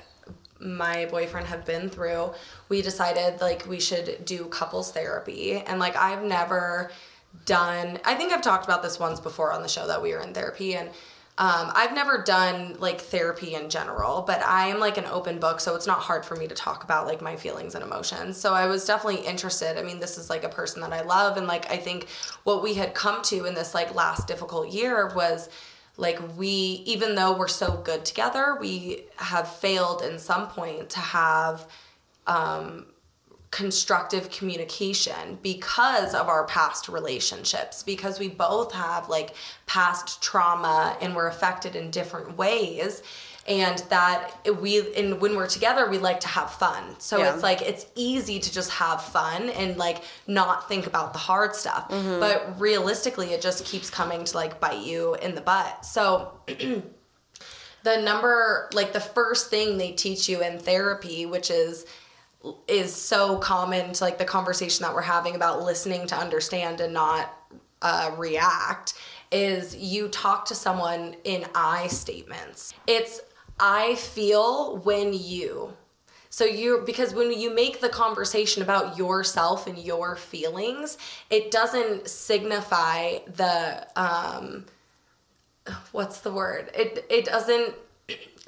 [0.60, 2.32] my boyfriend have been through,
[2.70, 5.56] we decided like we should do couples therapy.
[5.58, 6.90] And like I've never
[7.44, 10.20] done I think I've talked about this once before on the show that we were
[10.20, 10.88] in therapy and
[11.36, 15.58] um, I've never done like therapy in general, but I am like an open book,
[15.58, 18.36] so it's not hard for me to talk about like my feelings and emotions.
[18.36, 19.76] So I was definitely interested.
[19.76, 22.08] I mean, this is like a person that I love, and like I think
[22.44, 25.48] what we had come to in this like last difficult year was
[25.96, 31.00] like we, even though we're so good together, we have failed in some point to
[31.00, 31.66] have
[33.54, 39.32] constructive communication because of our past relationships because we both have like
[39.66, 43.00] past trauma and we're affected in different ways
[43.46, 46.82] and that we and when we're together we like to have fun.
[46.98, 47.32] So Yeah.
[47.32, 51.54] it's like it's easy to just have fun and like not think about the hard
[51.54, 51.88] stuff.
[51.90, 52.18] Mm-hmm.
[52.18, 55.86] But realistically it just keeps coming to like bite you in the butt.
[55.86, 56.40] So
[57.84, 61.86] the number like the first thing they teach you in therapy which is
[62.68, 66.92] is so common to like the conversation that we're having about listening to understand and
[66.92, 67.34] not
[67.82, 68.94] uh, react
[69.30, 72.72] is you talk to someone in I statements.
[72.86, 73.20] It's
[73.58, 75.74] I feel when you.
[76.30, 80.98] So you because when you make the conversation about yourself and your feelings,
[81.30, 84.66] it doesn't signify the um
[85.92, 86.70] what's the word?
[86.74, 87.74] It it doesn't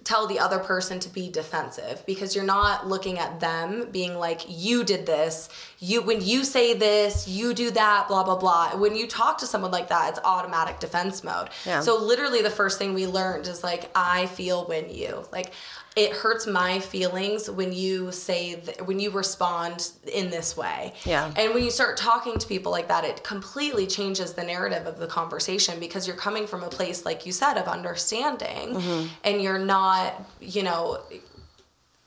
[0.06, 4.42] tell the other person to be defensive because you're not looking at them being like
[4.46, 5.48] you did this.
[5.80, 8.76] You when you say this you do that blah blah blah.
[8.76, 11.48] When you talk to someone like that it's automatic defense mode.
[11.66, 11.80] Yeah.
[11.80, 15.24] so literally the first thing we learned is like i feel when you.
[15.32, 15.52] Like
[15.96, 21.32] it hurts my feelings when you say th- when you respond in this way Yeah.
[21.36, 24.98] and when you start talking to people like that, it completely changes the narrative of
[24.98, 29.06] the conversation because you're coming from a place, like you said, of understanding Mm-hmm.
[29.24, 31.00] and you're not, you know,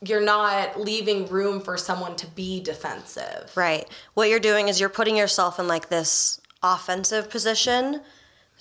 [0.02, 3.50] you're not leaving room for someone to be defensive.
[3.54, 3.86] Right.
[4.14, 8.00] What you're doing is you're putting yourself in like this offensive position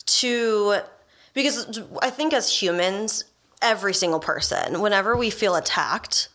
[0.06, 0.80] to
[1.34, 3.26] because I think as humans,
[3.62, 6.30] every single person, whenever we feel attacked,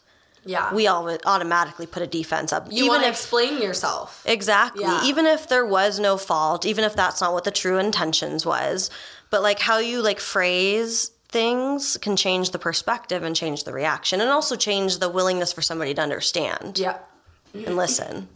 [0.44, 0.72] Yeah.
[0.74, 2.66] we all automatically put a defense up.
[2.70, 4.22] you to explain yourself.
[4.26, 4.82] Exactly.
[4.84, 5.04] Yeah.
[5.04, 8.90] Even if there was no fault, even if that's not what the true intentions was,
[9.30, 14.20] but like how you like phrase things can change the perspective and change the reaction
[14.20, 17.10] and also change the willingness for somebody to understand Yep.
[17.54, 18.28] and listen.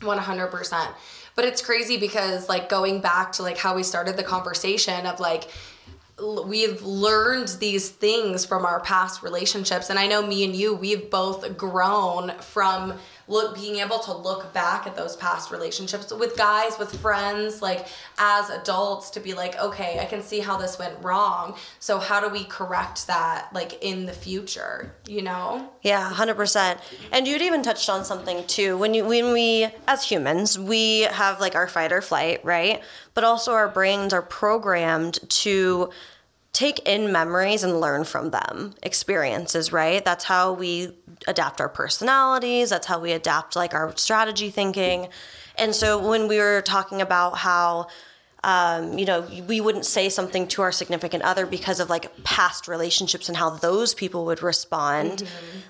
[0.00, 0.88] 100%
[1.36, 5.18] but it's crazy because like going back to like how we started the conversation of
[5.18, 5.48] like
[6.46, 11.10] we've learned these things from our past relationships and i know me and you we've
[11.10, 12.94] both grown from
[13.26, 17.86] look being able to look back at those past relationships with guys with friends like
[18.18, 22.20] as adults to be like okay i can see how this went wrong so how
[22.20, 26.80] do we correct that like in the future you know Yeah, hundred percent.
[27.12, 28.78] And you'd even touched on something too.
[28.78, 32.82] When you when we as humans, we have like our fight or flight, right?
[33.12, 35.90] But also our brains are programmed to
[36.54, 40.02] take in memories and learn from them, experiences, right?
[40.04, 45.08] That's how we adapt our personalities, that's how we adapt like our strategy thinking.
[45.58, 47.88] And so when we were talking about how
[48.44, 52.68] um, you know, we wouldn't say something to our significant other because of like past
[52.68, 55.24] relationships and how those people would respond.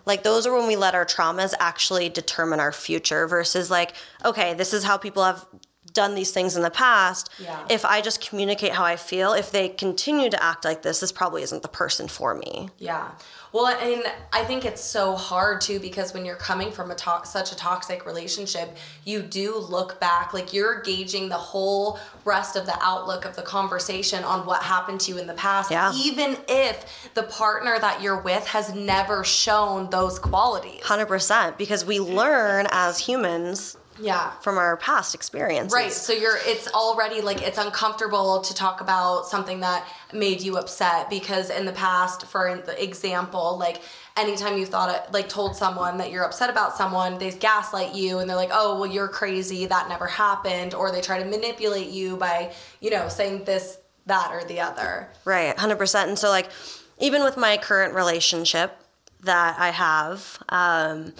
[0.07, 3.95] Like, those are when we let our traumas actually determine our future versus like,
[4.25, 5.47] okay, this is how people have
[5.95, 7.31] done these things in the past.
[7.39, 7.65] Yeah.
[7.71, 11.13] If I just communicate how I feel, if they continue to act like this, this
[11.13, 12.69] probably isn't the person for me.
[12.79, 13.13] Yeah.
[13.53, 14.03] Well, and
[14.33, 17.57] I think it's so hard too because when you're coming from a to- such a
[17.57, 23.25] toxic relationship, you do look back like you're gauging the whole rest of the outlook
[23.25, 25.93] of the conversation on what happened to you in the past, Yeah.
[25.95, 30.81] even if the partner that you're with has never shown those qualities.
[30.83, 34.33] 100% because we learn as humans Yeah.
[34.41, 35.73] from our past experiences.
[35.73, 35.93] Right.
[35.93, 41.09] So you're it's already like it's uncomfortable to talk about something that made you upset
[41.11, 43.83] because in the past, for example, like
[44.17, 48.19] anytime you thought it like told someone that you're upset about someone, they gaslight you
[48.19, 49.67] and they're like, "Oh, well you're crazy.
[49.67, 54.31] That never happened." Or they try to manipulate you by, you know, saying this that
[54.33, 55.09] or the other.
[55.25, 56.09] Right, 100%.
[56.09, 56.51] And so, like,
[56.99, 58.77] even with my current relationship
[59.23, 61.13] that I have, um,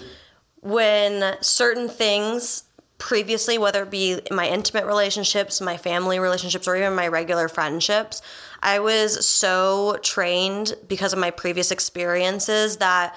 [0.65, 2.63] when certain things
[2.97, 8.23] previously, whether it be my intimate relationships, my family relationships, or even my regular friendships,
[8.63, 13.15] I was so trained because of my previous experiences that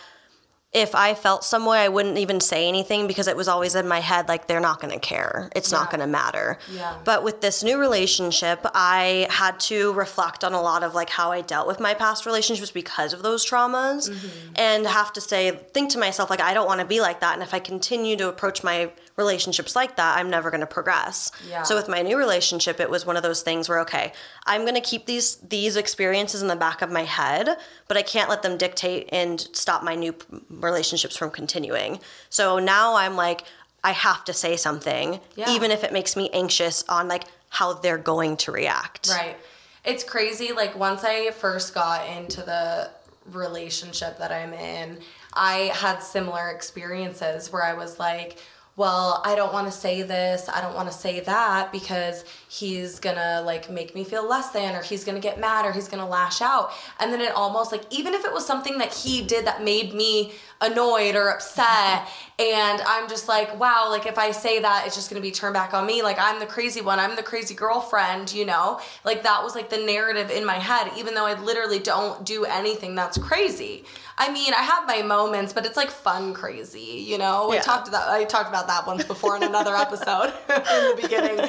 [0.72, 3.88] if I felt some way, I wouldn't even say anything because it was always in
[3.88, 5.48] my head like they're not going to care.
[5.56, 6.58] It's not going to matter.
[6.70, 6.98] Yeah.
[7.04, 11.32] But with this new relationship, I had to reflect on a lot of like how
[11.32, 14.52] I dealt with my past relationships because of those traumas mm-hmm.
[14.56, 17.32] and have to say think to myself like I don't want to be like that
[17.32, 21.30] and if I continue to approach my relationships like that, I'm never going to progress.
[21.46, 21.64] Yeah.
[21.64, 24.12] So with my new relationship, it was one of those things where okay,
[24.46, 27.48] I'm going to keep these these experiences in the back of my head,
[27.88, 30.14] but I can't let them dictate and stop my new
[30.48, 32.00] relationships from continuing.
[32.30, 33.42] So now I'm like
[33.84, 35.50] I have to say something Yeah.
[35.50, 39.08] even if it makes me anxious on like how they're going to react.
[39.10, 39.36] Right.
[39.84, 40.52] It's crazy.
[40.52, 42.90] Like once I first got into the
[43.30, 44.98] relationship that I'm in,
[45.32, 48.38] I had similar experiences where I was like,
[48.78, 53.00] well, I don't want to say this, I don't want to say that because he's
[53.00, 56.08] gonna like make me feel less than, or he's gonna get mad, or he's gonna
[56.08, 56.70] lash out.
[57.00, 59.94] And then it almost like, even if it was something that he did that made
[59.94, 64.94] me annoyed or upset, and I'm just like, wow, like if I say that, it's
[64.96, 66.02] just gonna be turned back on me.
[66.02, 68.80] Like I'm the crazy one, I'm the crazy girlfriend, you know?
[69.04, 72.44] Like that was like the narrative in my head, even though I literally don't do
[72.44, 73.84] anything that's crazy.
[74.16, 77.48] I mean, I have my moments, but it's like fun crazy, you know?
[77.48, 77.62] We Yeah.
[77.62, 81.48] talked about I talked about that once before in another episode in the beginning.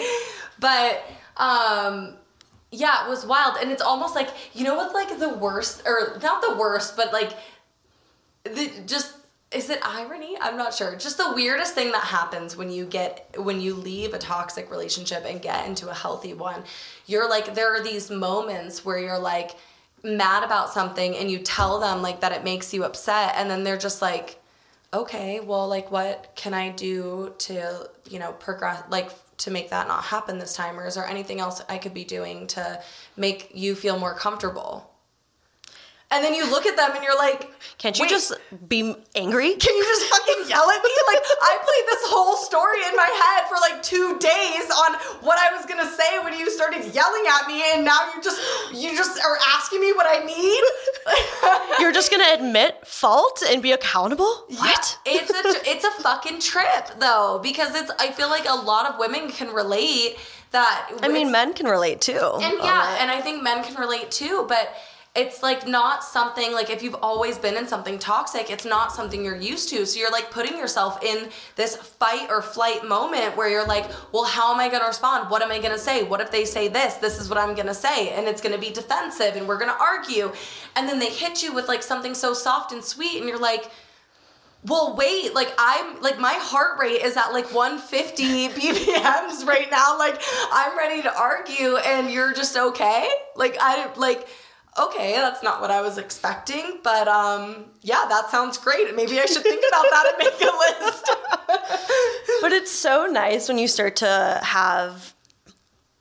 [0.59, 1.03] But
[1.37, 2.15] um
[2.71, 3.55] yeah, it was wild.
[3.59, 7.11] And it's almost like, you know what's like the worst or not the worst, but
[7.11, 7.31] like
[8.43, 9.15] the just
[9.51, 10.37] is it irony?
[10.39, 10.95] I'm not sure.
[10.95, 15.25] Just the weirdest thing that happens when you get when you leave a toxic relationship
[15.25, 16.63] and get into a healthy one.
[17.07, 19.51] You're like there are these moments where you're like
[20.03, 23.63] mad about something and you tell them like that it makes you upset and then
[23.63, 24.39] they're just like
[24.93, 29.87] okay, well like what can I do to, you know, progress like to make that
[29.87, 32.81] not happen this time or is there anything else I could be doing to
[33.17, 34.88] make you feel more comfortable?
[36.11, 38.33] And then you look at them and you're like, Can't you "Wait, just
[38.67, 39.53] be angry?
[39.55, 40.89] can you just fucking yell at me?
[41.07, 45.37] Like I played this whole story in my head for like two days on what
[45.37, 48.41] I was gonna say when you started yelling at me, and now you just
[48.73, 50.63] you just are asking me what I need.
[51.79, 54.45] You're just gonna admit fault and be accountable?
[54.49, 54.97] What?
[55.05, 58.91] Yeah, it's a it's a fucking trip though because it's I feel like a lot
[58.91, 60.17] of women can relate
[60.51, 60.91] that.
[61.03, 62.17] I mean, men can relate too.
[62.17, 62.97] and yeah, that.
[63.01, 64.73] and I think men can relate too, but
[65.19, 69.23] it's like not something like if you've always been in something toxic, it's not something
[69.23, 69.85] you're used to.
[69.85, 74.23] So you're like putting yourself in this fight or flight moment where you're like, well,
[74.23, 75.29] how am I going to respond?
[75.29, 76.03] What am I going to say?
[76.03, 76.95] What if they say this?
[76.95, 78.11] This is what I'm going to say.
[78.11, 80.31] And it's going to be defensive and we're going to argue.
[80.77, 83.69] And then they hit you with like something so soft and sweet and you're like,
[84.65, 89.97] well, wait, like I'm like my heart rate is at like 150 BPMs right now.
[89.97, 93.07] Like I'm ready to argue and you're just okay.
[93.35, 94.27] Like I like
[94.77, 98.95] okay, that's not what I was expecting, but um yeah, that sounds great.
[98.95, 101.11] Maybe I should think about that and make a list.
[102.41, 105.13] But it's so nice when you start to have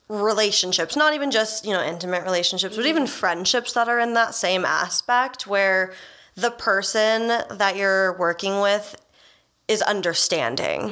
[0.07, 4.33] relationships, not even just, you know, intimate relationships, but even friendships that are in that
[4.33, 5.93] same aspect where
[6.35, 8.95] the person that you're working with
[9.69, 10.91] is understanding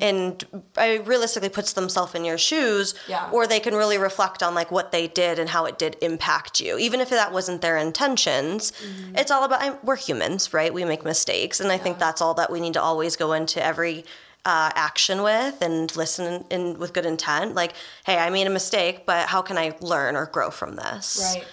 [0.00, 0.44] and
[0.78, 3.28] uh, realistically puts themselves in your shoes Yeah.
[3.30, 6.58] or they can really reflect on like what they did and how it did impact
[6.60, 8.72] you even if that wasn't their intentions
[9.14, 12.34] it's all about I'm- we're humans right we make mistakes and i think that's all
[12.34, 14.04] that we need to always go into every
[14.46, 17.54] uh, action with and listen in with good intent.
[17.54, 17.72] Like,
[18.04, 21.34] hey, I made a mistake, but how can I learn or grow from this?
[21.34, 21.46] Right.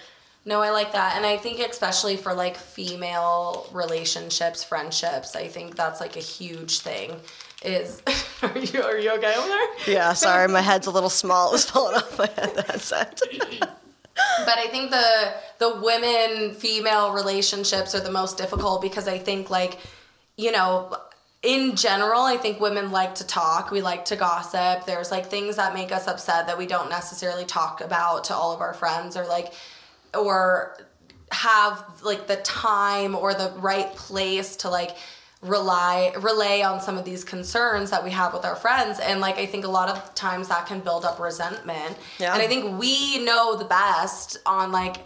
[0.44, 1.16] No, I like that.
[1.16, 6.80] And I think especially for like female relationships, friendships, I think that's like a huge
[6.80, 7.16] thing.
[7.64, 8.02] Is
[8.42, 9.68] are you are you okay over there?
[9.86, 11.50] Yeah, sorry, my head's a little small.
[11.50, 12.54] It was falling off my head.
[12.56, 13.20] The headset.
[13.60, 19.48] but I think the the women female relationships are the most difficult because I think
[19.48, 19.78] like
[20.36, 20.96] you know
[21.42, 25.56] in general I think women like to talk we like to gossip there's like things
[25.56, 29.16] that make us upset that we don't necessarily talk about to all of our friends
[29.16, 29.52] or like
[30.16, 30.76] or
[31.30, 34.96] have like the time or the right place to like
[35.40, 39.38] rely relay on some of these concerns that we have with our friends and like
[39.38, 42.32] i think a lot of times that can build up resentment Yeah.
[42.32, 44.98] and i think we know the best on like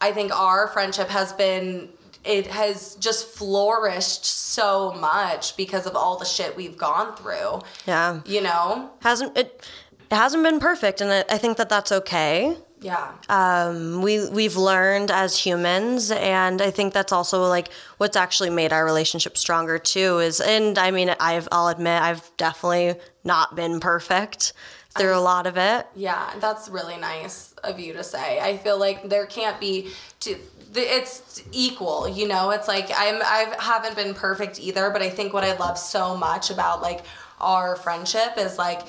[0.00, 1.88] i think our friendship has been
[2.22, 8.20] it has just flourished so much because of all the shit we've gone through Yeah,
[8.26, 9.66] you know hasn't it?
[10.10, 12.56] It hasn't been perfect, and I, I think that that's okay.
[12.80, 17.68] Yeah um, we we've learned as humans, and I think that's also like
[17.98, 20.18] what's actually made our relationship stronger too.
[20.18, 24.52] Is and I mean, I've I'll admit I've definitely not been perfect
[24.98, 25.86] through a lot of it.
[25.94, 28.40] Yeah, that's really nice of you to say.
[28.40, 30.36] I feel like there can't be two,
[30.74, 32.50] it's equal, you know.
[32.50, 36.16] It's like I'm I haven't been perfect either, but I think what I love so
[36.16, 37.04] much about like
[37.40, 38.82] our friendship is like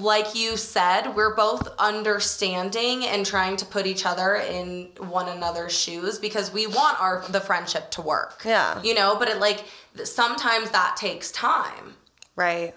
[0.00, 5.78] like you said, we're both understanding and trying to put each other in one another's
[5.78, 8.42] shoes because we want our the friendship to work.
[8.44, 8.80] Yeah.
[8.82, 9.64] You know, but it like
[10.04, 11.94] sometimes that takes time.
[12.36, 12.74] Right.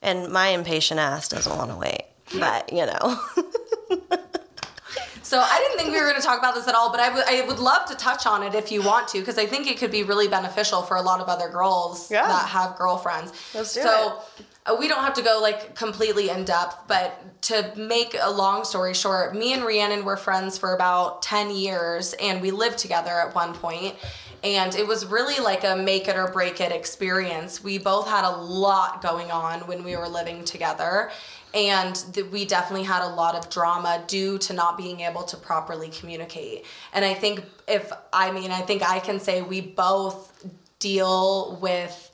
[0.00, 2.04] And my impatient ass doesn't want to wait.
[2.38, 3.20] But, you know.
[5.32, 7.08] So I didn't think we were going to talk about this at all, but I
[7.08, 9.66] would I would love to touch on it if you want to, because I think
[9.66, 12.28] it could be really beneficial for a lot of other girls Yeah.
[12.28, 13.32] that have girlfriends.
[13.54, 14.20] Let's do so
[14.66, 18.66] uh, we don't have to go like completely in depth, but to make a long
[18.66, 23.12] story short, me and Rhiannon were friends for about ten years, and we lived together
[23.12, 23.94] at one point.
[24.44, 27.62] And it was really like a make it or break it experience.
[27.62, 31.10] We both had a lot going on when we were living together
[31.54, 35.36] and th- we definitely had a lot of drama due to not being able to
[35.36, 36.64] properly communicate.
[36.92, 40.46] And i think if i mean i think i can say we both
[40.78, 42.10] deal with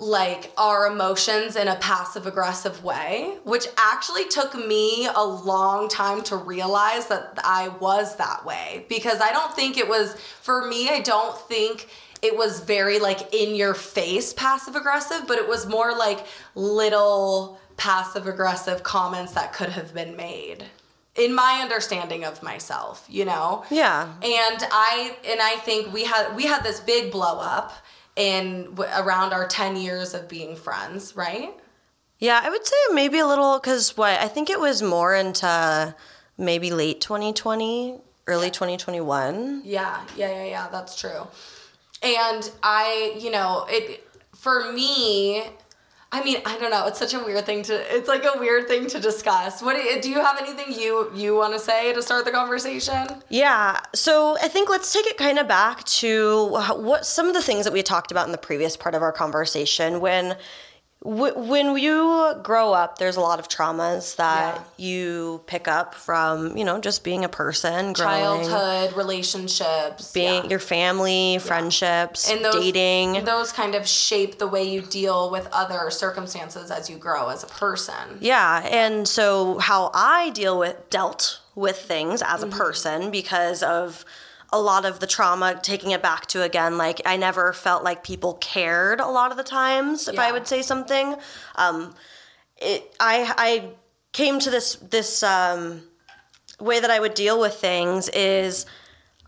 [0.00, 6.22] like our emotions in a passive aggressive way which actually took me a long time
[6.22, 8.86] to realize that i was that way.
[8.88, 11.88] Because i don't think it was for me i don't think
[12.22, 16.24] it was very like in your face passive aggressive but it was more like
[16.54, 20.64] little passive aggressive comments that could have been made
[21.14, 24.12] in my understanding of myself you know Yeah.
[24.22, 27.72] and i and i think we had we had this big blow up
[28.16, 31.54] in w- around our 10 years of being friends right
[32.20, 35.94] Yeah, I would say maybe a little because what I think it was more into
[36.36, 39.62] maybe late 2020, early 2021.
[39.64, 41.28] Yeah, yeah, yeah, yeah, that's true.
[42.02, 44.04] And I, you know, it
[44.34, 45.44] for me,
[46.10, 48.66] I mean, I don't know, it's such a weird thing to it's like a weird
[48.66, 49.60] thing to discuss.
[49.62, 53.06] What do- do you have anything you you want to say to start the conversation?
[53.28, 56.46] Yeah, so I think let's take it kind of back to
[56.76, 59.12] what some of the things that we talked about in the previous part of our
[59.12, 60.00] conversation.
[60.00, 60.36] When
[61.00, 64.84] when you grow up, there's a lot of traumas that Yeah.
[64.84, 70.50] you pick up from you know just being a person, growing, Childhood, relationships, being yeah.
[70.50, 73.24] your family, friendships, and those, dating.
[73.24, 77.42] Those kind of shape the way you deal with other circumstances as you grow as
[77.44, 78.18] a person.
[78.20, 82.58] Yeah, and so how I deal with dealt with things as a Mm-hmm.
[82.58, 84.04] person because of
[84.52, 88.02] a lot of the trauma taking it back to again like I never felt like
[88.02, 91.16] people cared a lot of the times if I would say something
[91.56, 91.94] um
[92.56, 93.70] it I I
[94.12, 95.82] came to this this um
[96.60, 98.66] way that I would deal with things is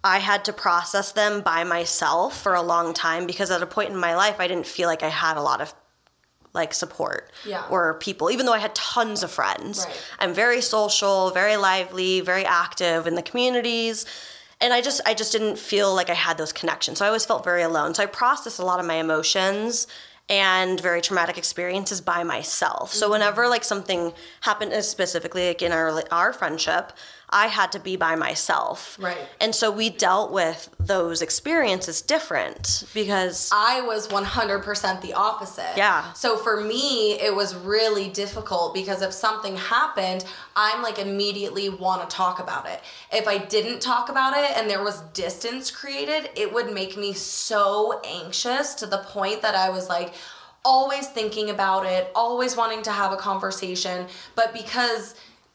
[0.02, 3.90] I had to process them by myself for a long time because at a point
[3.90, 5.74] in my life I didn't feel like I had a lot of
[6.54, 7.64] like support Yeah.
[7.70, 9.84] or people even though I had tons of friends.
[9.86, 10.04] Right.
[10.18, 14.06] I'm very social, very lively, very active in the communities
[14.60, 16.98] and I just I just didn't feel like I had those connections.
[16.98, 17.94] So I always felt very alone.
[17.94, 19.86] So I processed a lot of my emotions
[20.28, 22.92] and very traumatic experiences by myself.
[22.92, 26.92] So whenever like something happened specifically like in our our friendship,
[27.30, 28.96] I had to be by myself.
[29.00, 29.18] Right.
[29.40, 35.72] And so we dealt with those experiences different because I was 100% the opposite.
[35.76, 36.12] Yeah.
[36.12, 40.24] So for me, it was really difficult because if something happened,
[40.56, 42.80] I'm like immediately want to talk about it.
[43.12, 47.12] If I didn't talk about it and there was distance created, it would make me
[47.12, 50.14] so anxious to the point that I was like,
[50.64, 55.14] always thinking about it, always wanting to have a conversation, but because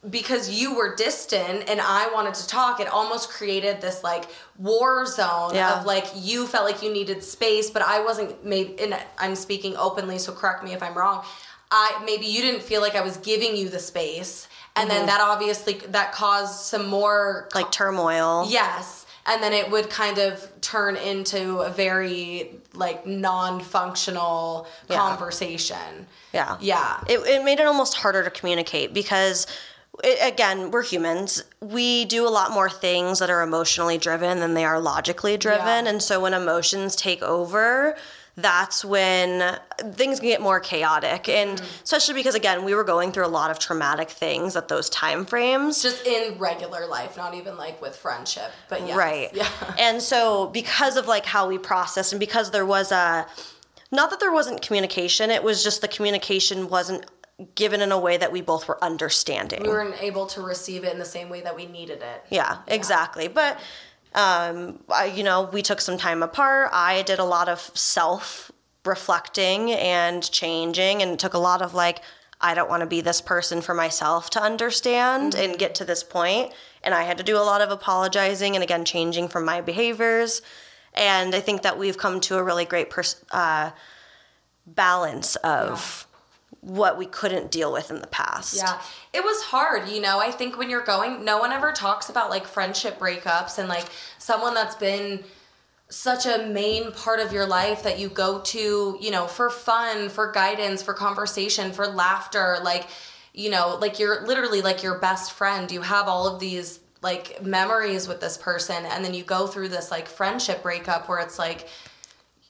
[0.10, 4.26] because you were distant and I wanted to talk, it almost created this like
[4.58, 5.80] war zone Yeah.
[5.80, 9.76] of like you felt like you needed space, but I wasn't maybe and I'm speaking
[9.78, 11.24] openly, so correct me if I'm wrong.
[11.72, 14.47] I maybe you didn't feel like I was giving you the space.
[14.76, 15.08] And then mm-hmm.
[15.08, 18.45] that obviously that caused some more Like turmoil.
[18.49, 19.06] Yes.
[19.28, 24.97] And then it would kind of turn into a very like non-functional Yeah.
[24.97, 26.08] conversation.
[26.34, 26.58] Yeah.
[26.60, 26.99] Yeah.
[27.08, 29.47] It, it made it almost harder to communicate because,
[30.04, 31.43] again, we're humans.
[31.62, 35.86] We do a lot more things that are emotionally driven than they are logically driven.
[35.86, 35.91] Yeah.
[35.91, 37.96] And so when emotions take over,
[38.38, 39.58] that's when
[39.93, 41.30] things can get more chaotic.
[41.30, 41.84] And Mm-hmm.
[41.84, 45.26] especially because, again, we were going through a lot of traumatic things at those time
[45.26, 45.82] frames.
[45.82, 48.52] Just in regular life, not even like with friendship.
[48.68, 48.98] But yes.
[48.98, 49.30] Right.
[49.34, 49.48] Yeah.
[49.80, 53.26] And so because of like how we processed and because there was a
[53.91, 57.06] not that there wasn't communication, it was just the communication wasn't
[57.55, 59.63] given in a way that we both were understanding.
[59.63, 62.25] We weren't able to receive it in the same way that we needed it.
[62.29, 63.27] yeah, exactly.
[63.27, 63.59] But
[64.13, 66.69] um I, you know, we took some time apart.
[66.71, 68.51] I did a lot of self
[68.86, 72.01] reflecting and changing and it took a lot of like
[72.39, 76.03] I don't want to be this person for myself to understand and get to this
[76.03, 76.53] point.
[76.83, 80.41] And I had to do a lot of apologizing and again changing from my behaviors.
[80.93, 83.71] And I think that we've come to a really great pers- uh,
[84.65, 86.05] balance of
[86.66, 88.55] what we couldn't deal with in the past.
[88.55, 88.82] Yeah.
[89.13, 90.20] It was hard, you know.
[90.20, 93.86] I think when you're going, no one ever talks about like friendship breakups and like
[94.18, 95.24] someone that's been
[95.89, 100.09] such a main part of your life that you go to, you know, for fun,
[100.09, 102.88] for guidance, for conversation, for laughter, like,
[103.32, 105.72] you know, like you're literally like your best friend.
[105.72, 109.70] You have all of these like memories with this person and then you go through
[109.70, 111.68] this like friendship breakup where it's like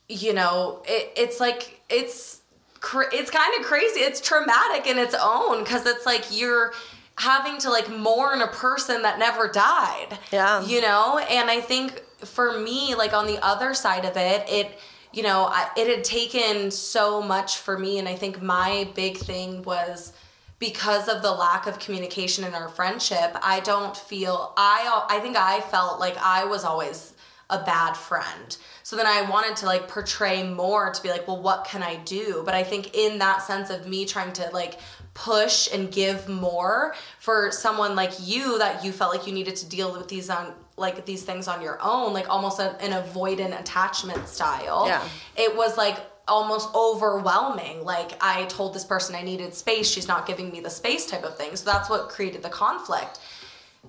[0.08, 2.42] you know, it, it's like it's
[2.86, 4.02] cr- it's kind of crazy.
[4.02, 6.72] It's traumatic in its own because it's like you're
[7.18, 10.20] having to like mourn a person that never died.
[10.32, 10.64] Yeah.
[10.64, 14.80] You know, and I think for me, like on the other side of it, it
[15.12, 19.16] you know, I, it had taken so much for me, and I think my big
[19.16, 20.12] thing was
[20.60, 23.36] because of the lack of communication in our friendship.
[23.42, 27.15] I don't feel I I think I felt like I was always
[27.50, 28.58] a bad friend.
[28.84, 31.98] So then I wanted to like portray more to be like, well, what can I
[31.98, 32.42] do?
[32.46, 34.80] But I think in that sense of me trying to like
[35.14, 39.70] push and give more for someone like you that you felt like you needed to
[39.70, 43.58] deal with these on like these things on your own, like almost a, an avoidant
[43.60, 44.86] attachment style.
[44.88, 45.08] Yeah.
[45.38, 47.84] It was like almost overwhelming.
[47.84, 51.24] Like I told this person I needed space, she's not giving me the space type
[51.24, 51.56] of thing.
[51.56, 53.20] So that's what created the conflict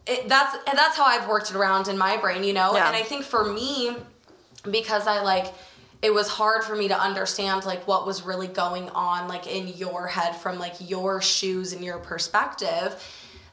[0.06, 2.74] it, that's and that's how I've worked it around in my brain, you know.
[2.74, 2.86] Yeah.
[2.86, 3.96] And I think for me,
[4.70, 5.52] because I like,
[6.02, 9.68] it was hard for me to understand like what was really going on like in
[9.68, 13.02] your head from like your shoes and your perspective.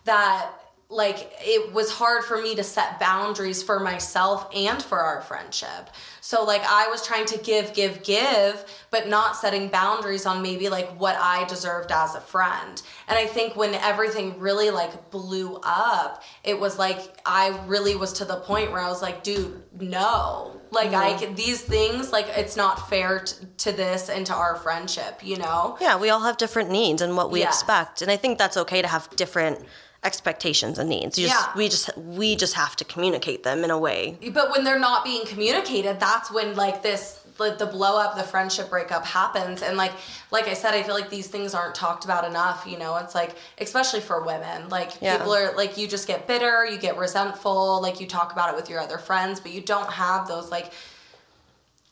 [0.06, 0.52] That
[0.94, 5.90] like it was hard for me to set boundaries for myself and for our friendship.
[6.22, 10.70] So like I was trying to give, give, give, but not setting boundaries on maybe
[10.70, 12.82] like what I deserved as a friend.
[13.08, 18.14] And I think when everything really like blew up, it was like I really was
[18.14, 20.60] to the point where I was like, dude, no.
[20.72, 25.22] Like I these things like it's not fair t- to this and to our friendship,
[25.24, 25.78] you know?
[25.82, 27.62] Yeah, we all have different needs and what we Yes.
[27.62, 28.02] expect.
[28.02, 29.60] And I think that's okay to have different
[30.04, 31.18] expectations and needs.
[31.18, 31.52] You just, Yeah.
[31.58, 34.18] we just we just have to communicate them in a way.
[34.34, 38.24] but when they're not being communicated that's when like this like the blow up the
[38.24, 39.92] friendship breakup happens and like
[40.30, 43.16] like i said i feel like these things aren't talked about enough you know it's
[43.16, 45.18] like especially for women like Yeah.
[45.18, 48.56] people are like you just get bitter you get resentful like you talk about it
[48.56, 50.72] with your other friends but you don't have those like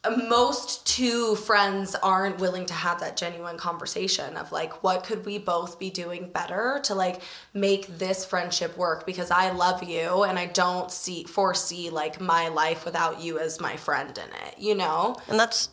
[0.09, 5.37] most two friends aren't willing to have that genuine conversation of like what could we
[5.37, 7.21] both be doing better to like
[7.53, 12.47] make this friendship work because I love you and I don't see foresee like my
[12.47, 15.17] life without you as my friend in it, you know?
[15.27, 15.69] And that's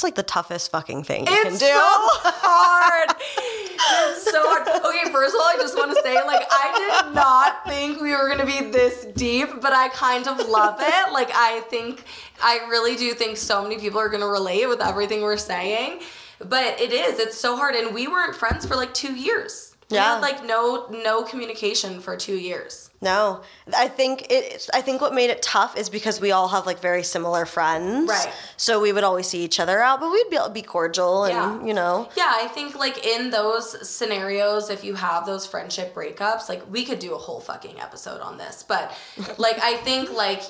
[0.00, 1.58] it's like the toughest fucking thing you It's can do.
[1.58, 1.70] so
[2.40, 3.14] hard.
[3.20, 4.66] It's so hard.
[4.66, 8.12] Okay, first of all, I just want to say, like, I did not think we
[8.12, 11.12] were gonna be this deep, but I kind of love it.
[11.12, 12.02] Like, I think,
[12.42, 16.00] I really do think so many people are gonna relate with everything we're saying.
[16.38, 17.18] But it is.
[17.18, 19.69] It's so hard, and we weren't friends for like two years.
[19.90, 20.14] We Yeah.
[20.14, 22.90] had like no no communication for two years.
[23.02, 23.40] No,
[23.76, 24.68] I think it's.
[24.74, 28.08] I think what made it tough is because we all have like very similar friends,
[28.10, 28.30] Right.
[28.56, 31.66] So we would always see each other out, but we'd be be cordial and Yeah.
[31.66, 36.48] you know, Yeah, I think like in those scenarios, if you have those friendship breakups,
[36.48, 38.62] like we could do a whole fucking episode on this.
[38.66, 38.92] But
[39.38, 40.42] like I think like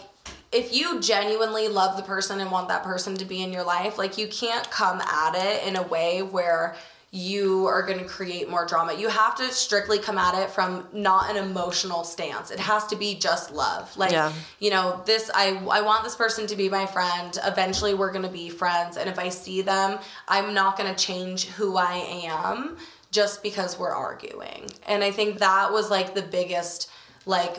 [0.53, 3.97] if you genuinely love the person and want that person to be in your life,
[3.97, 6.75] like you can't come at it in a way where
[7.13, 8.95] you are going to create more drama.
[8.95, 12.53] You have to strictly come at it from not an emotional stance.
[12.53, 13.97] It has to be just love.
[13.97, 14.33] Like, Yeah.
[14.61, 17.37] you know, this I I want this person to be my friend.
[17.45, 19.99] Eventually we're going to be friends and if I see them,
[20.29, 21.95] I'm not going to change who I
[22.27, 22.77] am
[23.11, 24.71] just because we're arguing.
[24.87, 26.89] And I think that was like the biggest
[27.27, 27.57] like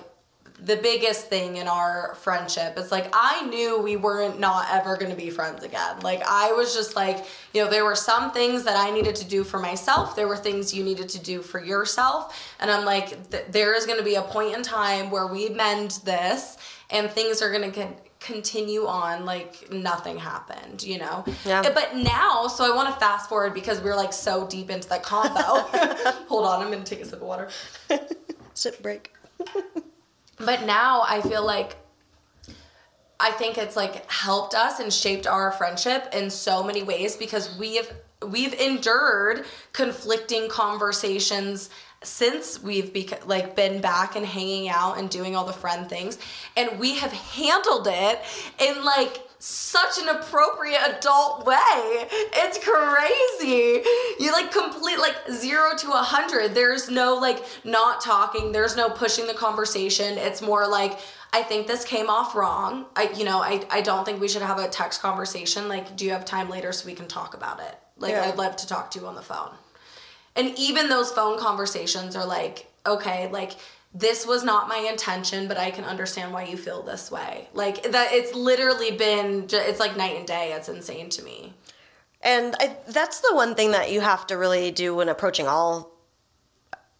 [0.63, 5.09] the biggest thing in our friendship It's like I knew we weren't not ever going
[5.09, 5.99] to be friends again.
[6.01, 9.25] Like I was just like, you know, there were some things that I needed to
[9.25, 10.15] do for myself.
[10.15, 13.85] There were things you needed to do for yourself, and I'm like th- there is
[13.85, 16.57] going to be a point in time where we mend this
[16.91, 21.25] and things are going to con- continue on like nothing happened, you know.
[21.43, 21.63] Yeah.
[21.73, 25.01] But now, so I want to fast forward because we're like so deep into that
[25.01, 25.41] combo.
[26.27, 27.49] Hold on, I'm going to take a sip of water.
[28.53, 29.11] Sip break.
[30.45, 31.75] But now I feel like
[33.19, 37.55] I think it's like helped us and shaped our friendship in so many ways because
[37.57, 37.91] we've
[38.27, 41.69] we've endured conflicting conversations
[42.03, 46.17] since we've bec- like been back and hanging out and doing all the friend things.
[46.57, 48.19] And we have handled it
[48.59, 53.81] in like such an appropriate adult way it's crazy
[54.19, 58.87] you like complete like zero to a hundred there's no like not talking there's no
[58.87, 60.99] pushing the conversation it's more like
[61.33, 62.87] I think this came off wrong.
[62.95, 65.69] I you know, I, I don't think we should have a text conversation.
[65.69, 67.73] Like, do you have time later so we can talk about it?
[67.97, 68.25] Like Yeah.
[68.25, 69.51] I'd love to talk to you on the phone.
[70.35, 73.53] And even those phone conversations are like, okay, like
[73.93, 77.49] this was not my intention, but I can understand why you feel this way.
[77.53, 80.53] Like that it's literally been it's like night and day.
[80.53, 81.53] It's insane to me.
[82.21, 85.91] And I, that's the one thing that you have to really do when approaching all.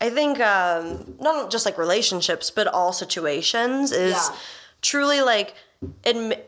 [0.02, 4.36] I think um, not just like relationships, but all situations is Yeah.
[4.82, 5.54] truly like,
[6.04, 6.42] admi-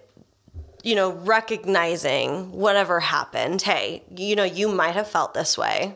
[0.84, 3.62] you know, recognizing whatever happened.
[3.62, 5.96] Hey, you know, you might have felt this way,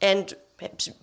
[0.00, 0.32] and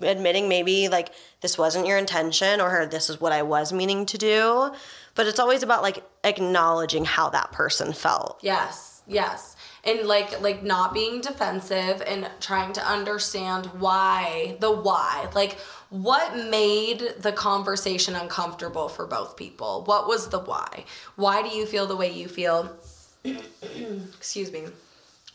[0.02, 1.10] admitting maybe like
[1.42, 4.72] this wasn't your intention or this is what I was meaning to do.
[5.16, 8.40] But it's always about like acknowledging how that person felt.
[8.42, 9.56] Yes, yes.
[9.84, 15.30] And like like not being defensive and trying to understand why, the why.
[15.34, 15.58] Like
[15.90, 19.84] what made the conversation uncomfortable for both people?
[19.86, 20.86] What was the why?
[21.16, 22.76] Why do you feel the way you feel?
[23.24, 24.66] Excuse me.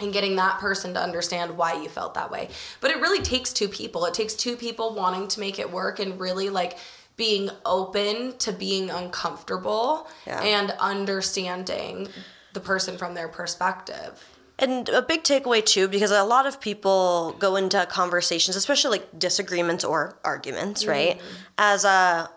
[0.03, 2.49] And getting that person to understand why you felt that way.
[2.81, 4.05] But it really takes two people.
[4.05, 6.77] It takes two people wanting to make it work and really like
[7.17, 10.41] being open to being uncomfortable Yeah.
[10.41, 12.09] and understanding
[12.53, 14.25] the person from their perspective.
[14.59, 19.19] And a big takeaway too, because a lot of people go into conversations, especially like
[19.19, 21.19] disagreements or arguments, right?
[21.19, 21.37] Mm-hmm.
[21.59, 22.31] As a,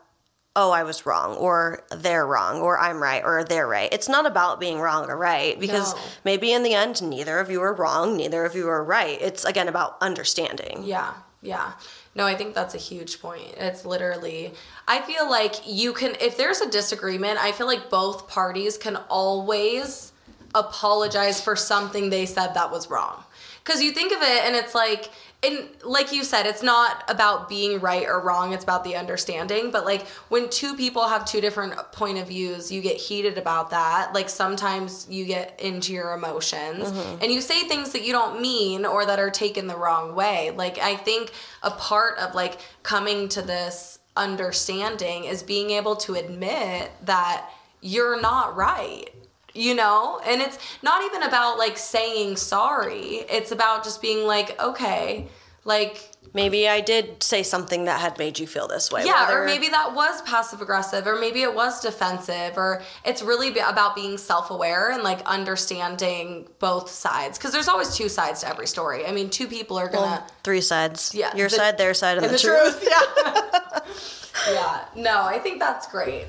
[0.55, 3.91] oh, I was wrong, or they're wrong, or I'm right, or they're right.
[3.91, 6.01] It's not about being wrong or right, because No.
[6.23, 9.21] maybe in the end, neither of you are wrong, neither of you are right.
[9.21, 10.83] It's again about understanding.
[10.85, 11.73] Yeah, yeah.
[12.15, 13.55] No, I think that's a huge point.
[13.57, 14.53] It's literally,
[14.87, 18.95] I feel like you can, if there's a disagreement, I feel like both parties can
[19.09, 20.13] always
[20.53, 23.23] apologize for something they said that was wrong.
[23.63, 25.09] Because you think of it and it's like,
[25.45, 29.71] and like you said, it's not about being right or wrong, it's about the understanding.
[29.71, 33.69] But like when two people have two different point of views, you get heated about
[33.69, 34.13] that.
[34.13, 37.21] Like sometimes you get into your emotions mm-hmm.
[37.21, 40.51] and you say things that you don't mean or that are taken the wrong way.
[40.51, 41.31] Like I think
[41.63, 47.49] a part of like coming to this understanding is being able to admit that
[47.81, 49.09] you're not right
[49.55, 50.19] you know?
[50.25, 53.25] And it's not even about like saying sorry.
[53.29, 55.27] It's about just being like okay
[55.67, 59.05] like Maybe I did say something that had made you feel this way.
[59.05, 63.51] yeah or maybe that was passive aggressive or maybe it was defensive or it's really
[63.51, 67.37] be- about being self-aware and like understanding both sides.
[67.37, 69.05] Because there's always two sides to every story.
[69.05, 71.15] I mean two people are gonna three sides.
[71.15, 72.85] Yeah, Your the- side, their side, and, and the, truth.
[72.87, 73.79] yeah.
[74.51, 74.85] Yeah.
[74.95, 76.27] No i think that's great.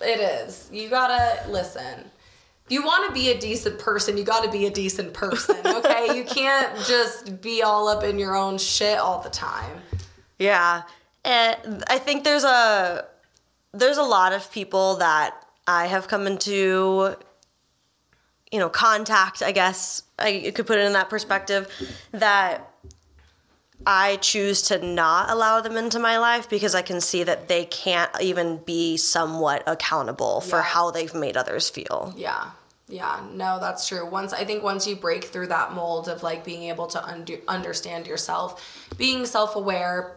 [0.00, 0.68] It is.
[0.72, 2.10] You gotta listen
[2.68, 6.24] you want to be a decent person you gotta be a decent person okay you
[6.38, 9.80] can't just be all up in your own shit all the time
[10.38, 10.82] Yeah.
[11.24, 13.04] And I think there's a
[13.72, 15.34] there's a lot of people that
[15.66, 17.16] I have come into
[18.50, 21.68] you know, contact, I guess I could put it in that perspective
[22.12, 22.70] that
[23.86, 27.66] I choose to not allow them into my life because I can see that they
[27.66, 30.62] can't even be somewhat accountable for Yeah.
[30.62, 32.14] how they've made others feel.
[32.16, 32.50] Yeah.
[32.88, 34.08] Yeah, no, that's true.
[34.08, 37.38] Once I think once you break through that mold of like being able to undo,
[37.46, 40.16] understand yourself, being self-aware,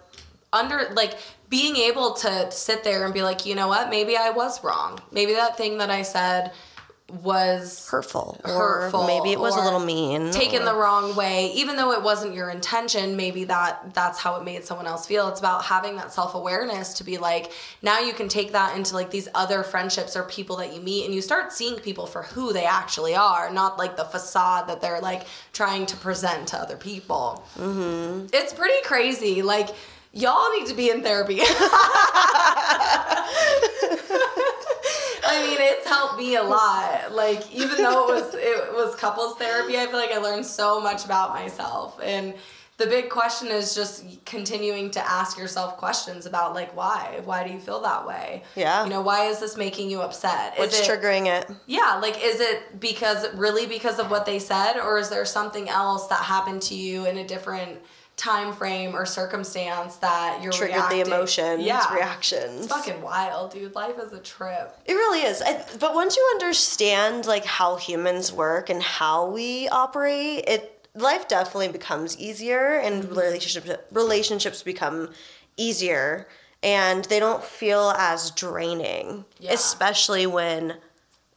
[0.53, 1.17] under like
[1.49, 4.99] being able to sit there and be like, you know what, maybe I was wrong.
[5.11, 6.53] Maybe that thing that I said
[7.23, 11.51] was hurtful, hurtful or maybe it was a little mean, taken or- the wrong way.
[11.53, 15.27] Even though it wasn't your intention maybe that that's how it made someone else feel.
[15.27, 17.51] It's about having that self-awareness to be like
[17.81, 21.05] now you can take that into like these other friendships or people that you meet
[21.05, 24.79] and you start seeing people for who they actually are not like the facade that
[24.81, 27.43] they're like trying to present to other people.
[27.57, 28.27] Mm-hmm.
[28.33, 29.41] it's pretty crazy.
[29.41, 29.69] Like
[30.13, 31.39] y'all need to be in therapy
[35.41, 37.11] I mean, it's helped me a lot.
[37.11, 40.79] Like, even though it was it was couples therapy, I feel like I learned so
[40.79, 41.99] much about myself.
[42.03, 42.33] And
[42.77, 47.21] the big question is just continuing to ask yourself questions about like why?
[47.23, 48.43] Why do you feel that way?
[48.55, 48.83] Yeah.
[48.83, 50.53] You know, why is this making you upset?
[50.53, 51.49] Is What's it, triggering it?
[51.67, 55.69] yeah, like is it because really because of what they said, or is there something
[55.69, 57.79] else that happened to you in a different
[58.21, 60.99] time frame or circumstance that you're Triggered reacting?
[61.03, 61.91] the emotions, yeah.
[61.93, 62.65] reactions.
[62.65, 63.73] It's fucking wild, dude.
[63.73, 64.77] Life is a trip.
[64.85, 65.41] It really is.
[65.41, 71.27] I, but once you understand like how humans work and how we operate, it life
[71.27, 73.15] definitely becomes easier and Mm-hmm.
[73.15, 75.09] relationships relationships become
[75.57, 76.27] easier
[76.63, 79.53] and they don't feel as draining, Yeah.
[79.53, 80.77] especially when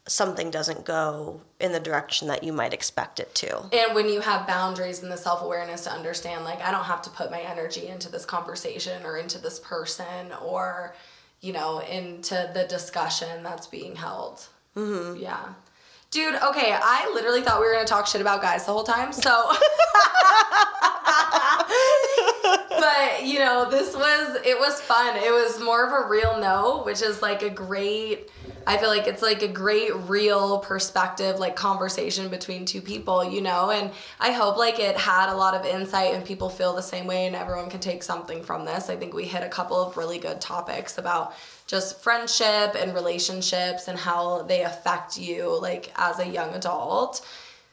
[0.06, 3.64] something doesn't go in the direction that you might expect it to.
[3.72, 7.02] And when you have boundaries and the self awareness to understand, like, I don't have
[7.02, 10.94] to put my energy into this conversation or into this person or,
[11.40, 14.46] you know, into the discussion that's being held.
[14.76, 15.22] Mm-hmm.
[15.22, 15.54] Yeah.
[16.10, 19.12] Dude, okay, I literally thought we were gonna talk shit about guys the whole time,
[19.12, 19.50] so.
[22.78, 25.16] but, you know, this was, it was fun.
[25.16, 28.30] It was more of a real no, which is like a great.
[28.66, 33.42] I feel like it's like a great real perspective, like conversation between two people, you
[33.42, 33.70] know?
[33.70, 37.06] And I hope like it had a lot of insight and people feel the same
[37.06, 38.88] way and everyone can take something from this.
[38.88, 41.34] I think we hit a couple of really good topics about
[41.66, 47.26] just friendship and relationships and how they affect you like as a young adult.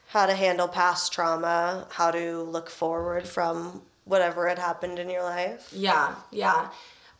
[0.08, 5.22] How to handle past trauma, how to look forward from whatever had happened in your
[5.22, 5.68] life.
[5.72, 6.70] Yeah, yeah.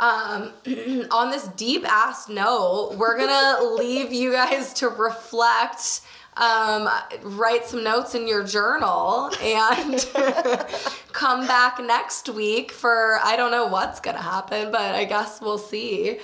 [0.01, 0.53] Um,
[1.11, 6.03] on this deep ass note, we're gonna leave you guys to reflect.
[6.35, 6.89] Um,
[7.22, 10.09] write some notes in your journal and
[11.12, 15.59] come back next week for I don't know what's gonna happen, but I guess we'll
[15.59, 16.20] see.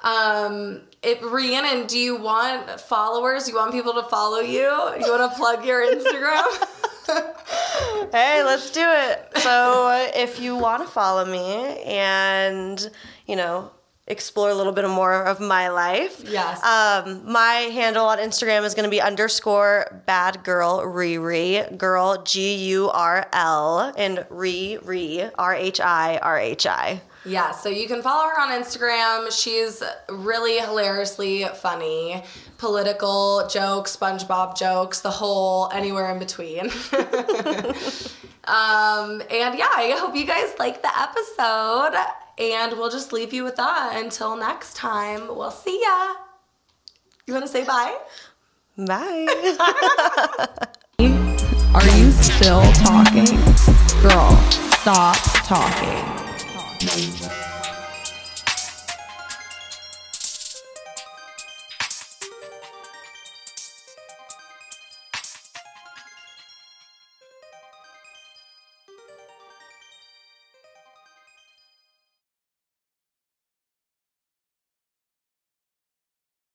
[0.00, 3.48] Um, if Rhiannon, do you want followers?
[3.48, 4.60] You want people to follow you?
[4.60, 6.44] You want to plug your Instagram?
[8.12, 9.28] Hey, let's do it.
[9.38, 12.90] So, uh, if you want to follow me and,
[13.26, 13.70] you know,
[14.06, 16.62] explore a little bit more of my life, Yes.
[16.64, 22.54] um, my handle on Instagram is going to be underscore bad girl Riri, girl G
[22.72, 27.02] U R L, and Riri, R H I R H I.
[27.26, 29.30] Yeah, so you can follow her on Instagram.
[29.30, 32.22] She's really hilariously funny.
[32.58, 36.60] Political jokes, SpongeBob jokes, the whole anywhere in between.
[38.44, 41.94] um, and yeah, I hope you guys like the episode.
[42.38, 44.02] And we'll just leave you with that.
[44.02, 46.14] Until next time, we'll see ya.
[47.26, 47.96] You want to say bye?
[48.76, 49.26] Bye.
[51.74, 53.26] Are you still talking?
[54.02, 54.36] Girl,
[54.80, 56.18] stop talking.